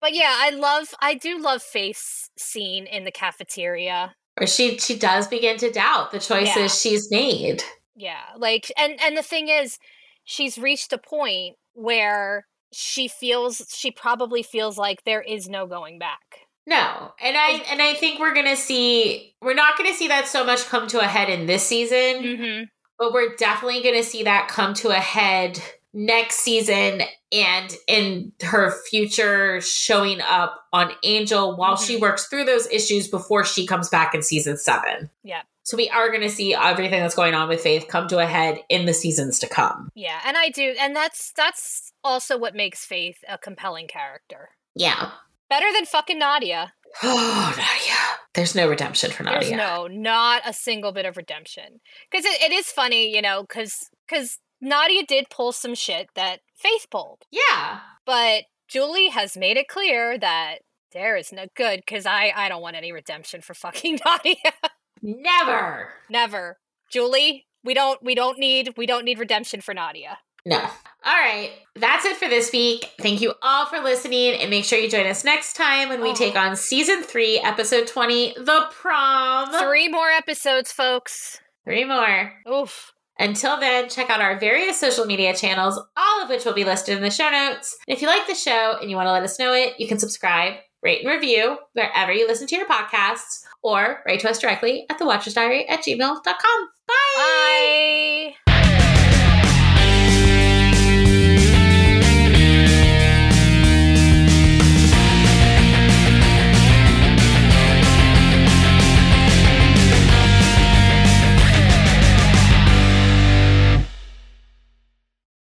[0.00, 4.14] but yeah, I love I do love Faith's scene in the cafeteria.
[4.40, 6.66] or she she does begin to doubt the choices Yeah.
[6.68, 7.62] she's made
[7.94, 8.24] Yeah.
[8.38, 9.78] Like and and the thing is,
[10.24, 15.98] she's reached a point where she feels she probably feels like there is no going
[15.98, 16.20] back.
[16.66, 20.44] no and i and i think we're gonna see we're not gonna see that so
[20.44, 22.64] much come to a head in this season Mm-hmm.
[22.98, 25.58] but we're definitely gonna see that come to a head
[25.94, 27.00] next season
[27.32, 32.00] and in her future showing up on angel while she Mhm.
[32.02, 35.42] works through those issues before she comes back in season seven Yeah.
[35.68, 38.24] So we are going to see everything that's going on with Faith come to a
[38.24, 39.90] head in the seasons to come.
[39.94, 44.48] Yeah, and I do, and that's that's also what makes Faith a compelling character.
[44.74, 45.10] Yeah.
[45.50, 46.72] Better than fucking Nadia.
[47.02, 48.18] Oh, Nadia.
[48.32, 49.40] There's no redemption for Nadia.
[49.40, 51.80] There's no, not a single bit of redemption.
[52.10, 56.40] Because it, it is funny, you know, because because Nadia did pull some shit that
[56.56, 57.24] Faith pulled.
[57.30, 57.80] Yeah.
[58.06, 60.60] But Julie has made it clear that
[60.94, 64.54] there is no good because I I don't want any redemption for fucking Nadia.
[65.02, 65.88] Never.
[66.10, 66.58] Never.
[66.90, 70.18] Julie, we don't we don't need we don't need redemption for Nadia.
[70.46, 70.56] No.
[70.58, 71.50] All right.
[71.76, 72.90] That's it for this week.
[73.00, 74.34] Thank you all for listening.
[74.40, 76.14] And make sure you join us next time when we Oh.
[76.14, 79.52] take on season three, episode 20, The Prom.
[79.52, 81.38] Three more episodes, folks.
[81.64, 82.32] Three more.
[82.50, 82.92] Oof.
[83.18, 86.96] Until then, check out our various social media channels, all of which will be listed
[86.96, 87.76] in the show notes.
[87.88, 89.98] If you like the show and you want to let us know it, you can
[89.98, 94.86] subscribe, rate, and review wherever you listen to your podcasts, or write to us directly
[94.90, 96.68] at thewatchersdiary at gmail.com.
[96.86, 97.14] Bye!
[97.16, 98.47] Bye.